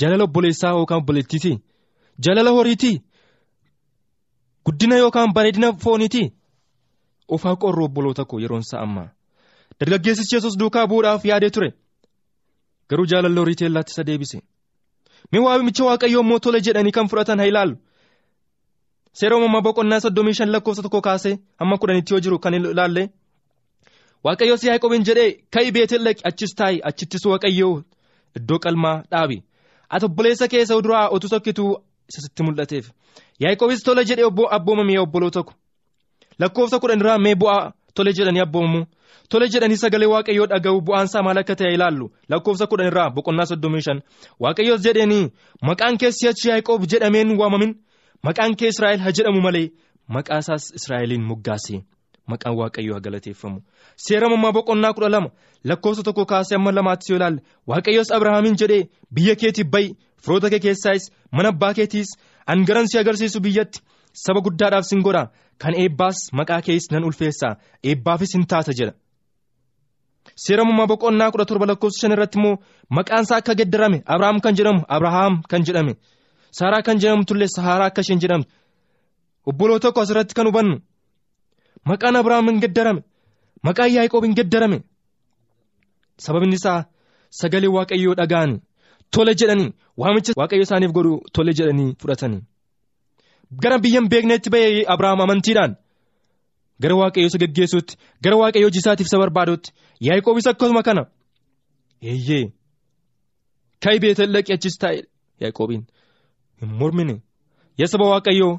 jaalala 0.00 0.24
obboleessaa 0.24 0.70
yookaan 0.76 1.00
obboleettiiti 1.02 1.52
jaalala 2.24 2.50
horiiti. 2.56 2.92
Guddina 4.66 4.96
yookaan 4.96 5.32
bareedina 5.34 5.72
fooniiti? 5.72 6.32
Of 7.28 7.42
haa 7.44 7.56
qorru 7.56 7.84
obboloota 7.84 8.24
koo 8.24 8.40
yeroon 8.40 8.60
isaa 8.66 8.80
ammaa. 8.82 9.08
Dargaggeessichi 9.80 10.34
yesus 10.36 10.58
duukaa 10.58 10.86
bu'uudhaaf 10.86 11.24
yaadee 11.24 11.50
ture. 11.50 11.70
Garuu 12.88 13.06
jaalalli 13.06 13.38
horii 13.40 13.54
teellaatti 13.60 13.92
isa 13.94 14.04
deebise. 14.06 14.38
Mee 15.32 15.40
waamicha 15.40 15.84
waaqayyoo 15.84 16.22
immoo 16.22 16.38
tole 16.38 16.60
jedhanii 16.60 16.92
kan 16.92 17.08
fudhatan 17.08 17.38
haa 17.38 17.46
ilaallu. 17.52 17.76
Seera 19.12 19.36
uumamaa 19.36 19.62
boqonnaa 19.66 20.00
soddomii 20.00 20.34
shan 20.34 20.50
lakkoofsa 20.52 20.82
tokko 20.82 21.00
kaasee 21.00 21.38
hamma 21.60 21.78
kudhanitti 21.78 22.14
yoo 22.14 22.20
jiru 22.20 22.38
kan 22.38 22.54
ilaalle. 22.54 23.10
Waaqayyoos 24.24 24.64
yaaqobiin 24.64 25.04
jedhee 25.08 25.30
ka'i 25.54 25.72
beetel 25.72 26.04
dhaqi 26.06 26.22
achis 26.30 26.54
taa'i 26.58 26.80
achittis 26.90 27.24
waaqayyoo 27.26 27.82
iddoo 28.38 28.58
qalmaa 28.64 29.02
dhaabi. 29.10 29.42
Ati 29.90 30.04
obboleessa 30.06 30.48
keessa 30.48 30.82
duraa 30.82 31.08
otu 31.08 31.28
tokkituu 31.28 31.70
isa 32.08 32.20
sitti 32.24 32.42
mul'ateef. 32.42 32.86
Yaaqobis 33.42 33.82
tole 33.86 34.04
jedhee 34.08 34.28
abboomame 34.56 34.98
obboloota 35.04 35.38
tokko 35.38 35.52
lakkoofsa 36.40 36.78
kudhan 36.82 37.00
irraa 37.00 37.18
mee 37.18 37.34
bu'aa 37.34 37.72
tole 37.94 38.12
jedhanii 38.18 38.42
abboomamu 38.46 38.86
tole 39.28 39.46
jedhanii 39.52 39.76
sagalee 39.82 40.08
waaqayyoo 40.14 40.46
dhaga'u 40.52 40.80
bu'aansaa 40.86 41.22
maal 41.26 41.38
akka 41.40 41.54
ta'e 41.56 41.74
ilaallu? 41.74 42.06
Lakkoofsa 42.30 42.66
kudhan 42.66 42.86
irraa 42.90 43.10
boqonnaa 43.16 43.46
soddomii 43.50 43.84
shan 43.86 44.00
waaqayyoos 44.42 44.82
jedheenii 44.86 45.30
maqaan 45.68 45.96
kee 46.00 46.12
si'achi 46.18 46.48
yaaqoob 46.48 46.82
jedhameen 46.92 47.30
waamamin? 47.40 47.72
Maqaan 48.26 48.56
kee 48.56 48.68
israa'el 48.72 49.00
haa 49.04 49.12
jedhamu 49.16 49.40
malee? 49.46 49.68
Maqaasaas 50.14 50.64
israa'eliin 50.78 51.24
moggaase 51.30 51.76
maqaan 52.30 52.56
waaqayyoo 52.60 52.94
haa 52.96 53.04
galateeffamu. 53.06 53.58
Seera 53.96 54.26
uumamaa 54.28 54.52
boqonnaa 54.56 54.92
kudha 54.96 55.08
lama 55.14 55.30
lakkoofsa 55.64 56.02
tokko 56.02 56.24
kaasee 56.26 56.56
amma 56.56 56.72
lamaatti 56.78 57.12
yoo 57.12 57.16
ilaalle 57.18 57.40
waaqayyoos 57.66 58.12
abrahaamiin 58.16 58.56
jedhee 58.60 58.88
biyya 59.14 59.34
keetiif 59.40 59.68
ba'i 59.74 59.88
firoota 60.24 60.50
kee 60.52 60.60
keessaayis 60.64 61.04
mana 61.36 61.48
abbaa 61.54 61.72
keetiis 61.78 62.10
angaran 62.52 62.86
si 62.90 62.98
agarsiisu 63.02 63.38
biyyatti 63.46 63.78
saba 64.24 64.40
guddaadhaaf 64.46 64.84
sin 64.90 65.00
godha. 65.06 65.24
Kan 65.62 65.74
eebbaas 65.82 66.18
maqaa 66.38 66.60
kees 66.66 66.84
nan 66.92 67.04
ulfeessaa. 67.08 67.54
Eebbaafis 67.88 68.32
hin 68.34 68.46
taata 68.52 68.72
jedha. 68.80 68.94
seera 70.44 70.62
uumamaa 70.62 70.86
boqonnaa 70.90 71.30
kudha 71.32 71.44
torba 71.50 71.66
lakkoofsa 71.70 72.00
shan 72.02 72.12
irratti 72.14 72.36
immoo 72.38 72.54
maqaan 72.96 73.24
isaa 73.26 73.38
akka 73.42 73.54
geddarame 73.60 73.98
abrahaam 74.12 74.38
kan 74.44 74.54
jedhamu 74.58 74.80
abrahaam 74.96 75.34
kan 75.50 75.62
jedhame. 75.66 75.92
Saaraa 76.58 76.82
kan 76.86 76.96
jedhamtullee 77.02 77.48
saaraa 77.56 77.88
akka 77.90 78.00
isheen 78.04 78.20
jedhamtu. 78.22 78.48
Obboloota 79.50 79.82
tokko 79.84 80.00
asirratti 80.04 80.34
kan 80.38 80.46
hubannu 80.50 80.76
maqaan 81.90 82.16
abrahaam 82.20 82.46
hin 82.50 82.60
geddarame 82.64 83.00
maqaan 83.66 83.90
yaaqoob 83.96 84.24
hin 84.26 84.34
geddarame. 84.40 84.78
Sababni 86.24 86.56
isaa 86.60 86.80
sagalee 87.40 87.70
waaqayyoo 87.76 88.14
dhaga'anii 88.20 88.58
tole 89.14 89.32
jedhanii 89.40 89.70
waamicha 90.00 90.32
waaqayyo 90.40 90.62
isaaniif 90.66 90.92
godhu 90.96 91.12
tole 91.34 91.52
jedhanii 91.58 91.90
fudhatanii. 92.00 92.42
Gara 93.62 93.78
biyyan 93.84 94.06
beekneetti 94.12 94.50
bahee 94.54 94.84
abrahaam 94.94 95.20
amantiidhaan 95.24 95.72
gara 96.82 96.94
waaqayyo 97.00 97.26
isa 97.30 97.38
geggeessuutti 97.42 97.94
gara 98.24 98.36
waaqayyo 98.42 98.66
hojiisaatiif 98.68 99.06
isa 99.08 99.18
barbaadutti 99.22 99.68
yaaqoobis 100.08 100.46
akkasuma 100.50 100.82
kana 100.86 101.02
eeyyee 102.10 102.44
ka'ii 103.82 104.00
beetel 104.04 104.32
dhaqi 104.34 104.52
achis 104.56 104.76
taa'e 104.82 105.00
yaaqoobiin 105.42 105.82
hin 106.60 106.70
mormine 106.80 107.14
yaa 107.80 107.90
saba 107.92 108.06
waaqayyoo 108.12 108.54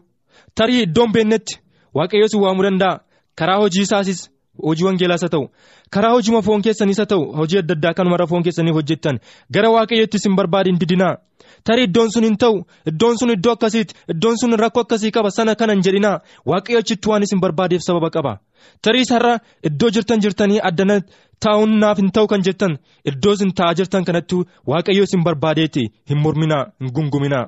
tarii 0.58 0.82
iddoon 0.86 1.12
beennetti 1.16 1.54
waaqayyoo 1.98 2.30
si 2.34 2.38
waamuu 2.44 2.66
danda'a 2.68 3.02
karaa 3.40 3.60
hojii 3.64 3.84
isaasis 3.88 4.20
hojii 4.68 4.86
wangeelaas 4.86 5.22
haa 5.22 5.30
ta'u 5.36 5.46
karaa 5.90 6.12
hojii 6.14 6.42
foon 6.48 6.62
keessaniis 6.62 6.98
haa 6.98 7.06
ta'u 7.06 7.24
hojii 7.40 7.60
adda 7.60 7.74
addaa 7.78 7.94
kanumarra 7.94 8.28
foon 8.28 8.44
keessanii 8.44 8.72
hojjettan. 8.74 9.20
Gara 9.54 9.70
waaqayyootti 9.72 10.18
isin 10.18 10.36
barbaadin 10.36 10.80
didinaa 10.80 11.16
tarii 11.64 11.84
iddoon 11.90 12.12
sun 12.12 12.24
hin 12.24 12.38
ta'u. 12.38 12.66
Iddoon 12.92 13.18
sun 13.18 13.30
iddoo 13.36 13.52
akkasiiti 13.54 13.94
iddoon 14.14 14.38
sun 14.38 14.60
rakkoo 14.60 14.82
akkasii 14.86 15.12
qaba 15.12 15.32
sana 15.32 15.56
kana 15.56 15.74
hin 15.74 15.84
jedhinaa 15.84 16.20
waaqayyochitti 16.46 17.10
waan 17.10 17.24
isin 17.24 17.40
barbaadeef 17.42 17.82
sababa 17.88 18.10
qaba 18.10 18.34
tarii 18.82 19.06
sarara 19.06 19.40
iddoo 19.70 19.90
jirtan 19.90 20.22
jirtanii 20.22 20.60
addana 20.70 21.00
taa'uun 21.40 21.80
naaf 21.80 21.98
hin 21.98 22.12
ta'u 22.12 22.28
kan 22.28 22.42
jettan. 22.46 22.78
Iddoo 23.10 23.34
isin 23.34 23.54
taa'aa 23.58 23.74
jirtan 23.80 24.06
kanatti 24.06 24.36
waaqayyoo 24.68 25.04
isin 25.10 25.24
barbaadeeti 25.24 25.84
hin 26.10 26.18
morminaa 26.24 26.64
hin 26.80 26.92
gunguminaa 26.96 27.46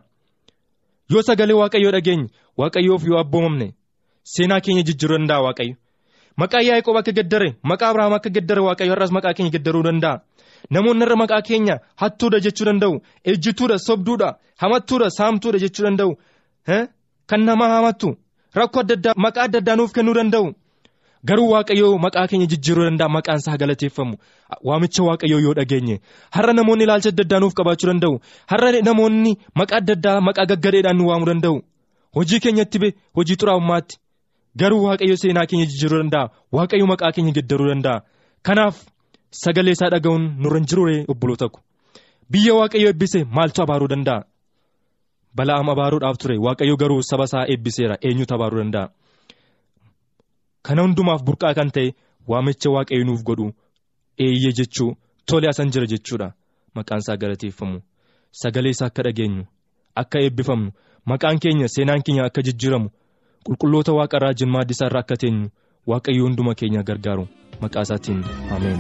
yoo 1.12 1.22
sagalee 1.22 1.58
waaqayyoo 1.62 1.92
dhageenye 1.96 2.28
waaqayyoof 2.58 3.04
yoo 3.08 3.20
abboomamne. 3.24 3.74
Seenaa 4.34 4.62
keenya 4.62 4.84
jijjiiruu 4.88 5.18
danda'a 5.18 5.42
waaqayyo. 5.48 5.76
Maqaa 6.38 6.62
Yaaqoob 6.62 6.98
akka 6.98 7.12
gaddare 7.12 7.56
maqaa 7.64 7.90
Abrahaam 7.92 8.14
akka 8.14 8.30
gaddare 8.30 8.62
waaqayyo 8.62 8.92
har'as 8.94 9.12
maqaa 9.12 9.34
keenya 9.34 9.52
gaddaruu 9.56 9.84
danda'a. 9.84 10.20
Namoonni 10.72 11.04
irra 11.06 11.16
maqaa 11.16 11.42
keenya 11.42 11.76
hattuudha 11.96 12.40
jechuu 12.46 12.66
danda'u. 12.66 13.00
Ejjituudha, 13.24 13.78
sobduudha, 13.80 14.36
hamattuudha, 14.62 15.10
saamtuudha 15.18 15.60
jechuu 15.64 15.84
danda'u. 15.88 16.12
Kan 17.30 17.42
nama 17.46 17.66
hamattu 17.70 18.18
rakkoo 18.56 18.82
adda 18.84 18.94
addaa 18.98 19.14
maqaa 19.18 19.44
adda 19.48 19.58
addaa 19.62 19.76
nuuf 19.76 19.94
kennuu 19.94 20.14
danda'u. 20.14 20.48
Garuu 21.26 21.50
waaqayyoo 21.54 21.98
maqaa 21.98 22.28
keenya 22.30 22.46
jijjiiruu 22.52 22.84
danda'a 22.90 23.10
maqaan 23.10 23.40
isaa 23.42 23.58
galateeffamu. 23.58 24.16
Waamicha 24.68 25.04
waaqayyoo 25.08 25.40
yoo 25.46 25.54
dhageenye. 25.58 26.00
Har'a 26.36 26.54
namoonni 26.54 26.84
ilaalcha 26.84 27.10
adda 27.10 27.24
addaa 27.24 27.40
nuuf 27.40 27.54
qabaachuu 27.58 27.88
danda'u. 27.92 28.20
Har'a 28.52 28.82
namoonni 28.84 29.32
maqaa 29.56 29.78
adda 29.82 29.94
addaa 29.98 30.22
maqaa 30.28 30.46
gaggadeedhaan 30.52 30.98
nu 30.98 31.08
waamuu 31.10 31.26
danda'u. 31.32 31.58
Hojii 32.16 32.40
keenyatti 32.40 32.94
hojii 33.16 33.36
xuraa'ummaatti. 33.42 33.96
Garuu 34.60 34.84
waaqayyo 34.88 35.16
seenaa 35.18 35.46
keenya 35.50 35.66
jijjiiruu 35.66 36.00
danda'a. 36.04 36.30
Waaqayyo 36.52 36.86
maqaa 36.88 37.12
keenya 37.16 37.32
gaddaruu 37.38 37.68
danda'a. 37.72 38.02
Kanaaf 38.46 38.76
sagalee 39.32 39.72
isaa 39.76 39.90
dhaga'uun 39.94 40.24
nurra 40.42 40.60
hin 40.60 40.68
jirure 40.70 41.06
obboloota 41.12 41.50
ko. 41.54 41.60
Biyya 42.32 42.54
waaqayyo 42.60 42.88
eebbise 42.92 43.24
maaltu 43.36 43.62
abaaruu 43.64 43.88
danda'a? 43.94 44.24
Bala'aam 45.36 45.70
abaaruudhaaf 45.74 46.18
ture 46.18 46.38
waaqayyo 46.46 46.76
garuu 46.82 47.02
saba 47.10 47.24
isaa 47.30 47.46
eebbiseera 47.52 47.96
eenyutu 48.08 48.34
abaaruu 48.36 48.60
danda'a? 48.64 48.88
Kana 50.66 50.82
hundumaaf 50.86 51.22
burqaa 51.28 51.54
kan 51.58 51.70
ta'e 51.76 51.94
waamicha 52.28 52.70
waaqayyo 52.76 53.04
nuuf 53.06 53.22
godhu 53.28 53.48
eeyyee 54.24 54.54
jechuu 54.58 54.96
tole 55.28 55.48
asan 55.50 55.70
jira 55.74 55.86
jechuudha. 55.94 56.28
Maqaan 56.76 57.00
isaa 57.04 57.18
galateeffamu. 57.22 57.78
Sagalee 58.32 58.70
isaa 58.76 58.88
akka 58.90 59.04
dhageenyu 59.04 59.44
akka 59.96 60.18
eebbifamnu 60.20 60.70
maqaan 61.06 61.40
keenya 61.44 61.68
seenaan 61.68 62.02
keenya 62.06 62.24
akka 62.26 62.42
jijjiiramu. 62.42 62.90
Qulqulloota 63.46 63.92
waaqarraa 64.00 64.34
jimmaa 64.42 64.66
isaa 64.76 64.88
irraa 64.92 65.04
akka 65.06 65.16
teenyu 65.24 65.48
waaqayyo 65.92 66.22
hunduma 66.28 66.54
keenya 66.62 66.82
gargaaru 66.90 67.26
maqaa 67.62 67.84
isaatiin 67.88 68.22
ameen. 68.56 68.80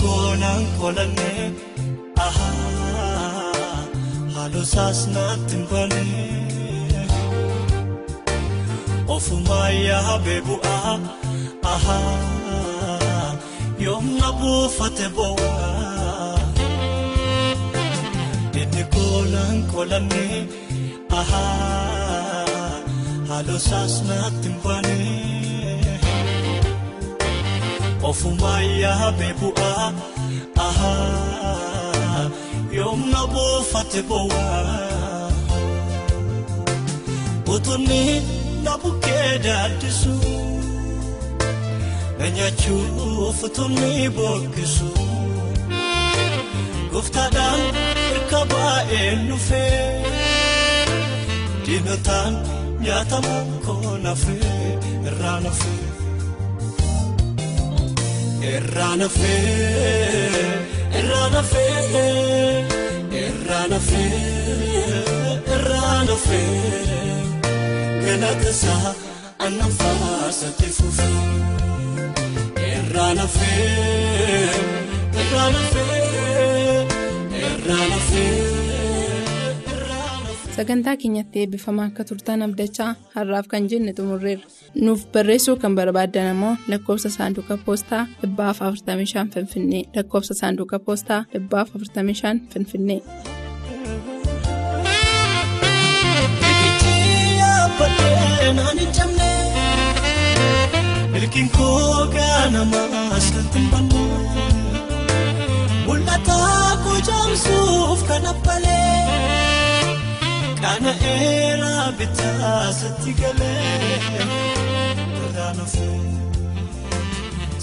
Koonaan 0.00 0.62
koolannee 0.80 1.44
haaloo 4.34 4.64
saasnaatti 4.72 5.56
hin 5.56 5.66
banee 5.70 7.06
ofumaa 9.16 9.68
yaabee 9.70 10.40
bu'aa 10.48 10.94
yoomna 13.84 14.28
buufate 14.40 15.06
bo'aa. 15.16 15.99
Inni 18.60 18.84
koonaan 18.94 19.58
koolannee 19.72 20.38
haaloo 23.28 23.58
saasnaatti 23.68 24.48
hin 24.48 24.56
banee 24.64 25.98
ofumaa 28.10 28.60
yaabee 28.82 29.32
bu'aa 29.40 29.88
yoomna 32.78 33.22
buufate 33.34 34.02
bo'aa 34.10 35.30
utunni 37.54 38.02
na 38.64 38.72
bukkee 38.82 39.30
daaddisu 39.46 40.14
na 42.18 42.26
nyaachuuf 42.36 43.38
utunni 43.50 43.92
bokkisu 44.18 44.90
gooftaadhaan. 46.92 47.89
Baay'een 48.48 49.20
dhufee 49.28 50.04
diinotaan 51.66 52.34
nyaatamu 52.84 53.34
koonafee 53.66 54.78
irraa 55.08 55.38
nafee 55.44 55.84
irraa 58.54 58.94
nafee 58.96 60.44
irraa 61.00 61.28
nafee 61.34 61.80
irraa 63.24 63.66
nafee 63.72 64.12
irraa 65.54 65.98
nafee 66.10 66.54
galatasaa 68.06 68.88
annan 69.46 69.72
faasate 69.80 70.68
fufee 70.78 71.22
irraa 72.72 73.12
nafee 73.14 74.50
irraa 75.22 75.50
nafee. 75.56 75.88
Sagantaa 80.60 80.96
keenyatti 81.02 81.40
eebbifamaa 81.42 81.84
akka 81.90 82.04
turtan 82.08 82.42
abdachaa 82.46 82.88
har'aaf 83.14 83.46
kan 83.52 83.68
jenne 83.70 83.92
xumurreerra 83.98 84.46
nuuf 84.86 85.04
barreessuu 85.14 85.54
kan 85.62 85.76
barbaaddan 85.78 86.28
ammoo 86.32 86.50
lakkoofsa 86.72 87.10
saanduqa 87.16 87.56
poostaa 87.66 88.02
45 88.24 89.24
finfinnee 89.34 89.82
lakkoofsa 89.96 90.34
saanduqa 90.40 90.78
poostaa 90.86 91.20
45 91.34 92.34
finfinnee. 92.52 93.00
Milkiin 101.12 101.48
koo. 101.56 101.80
Mul'ataa 105.86 106.76
kujaamsuuf 106.84 108.00
kan 108.08 108.26
abbalee 108.32 108.89
kana 110.70 110.92
eeraa 111.12 111.92
bitaa 111.98 112.72
sitti 112.78 113.12
galee 113.20 113.96
irraa 115.24 115.52
nafee 115.58 116.00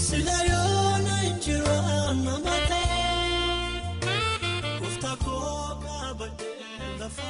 sila 0.06 0.38
yoona 0.50 1.16
injiraan 1.30 2.18
nama 2.26 2.56
ta'e 2.70 3.06
gooftaa 4.82 5.16
koo 5.24 5.66
qabadhee 5.86 6.92
lafa 7.02 7.28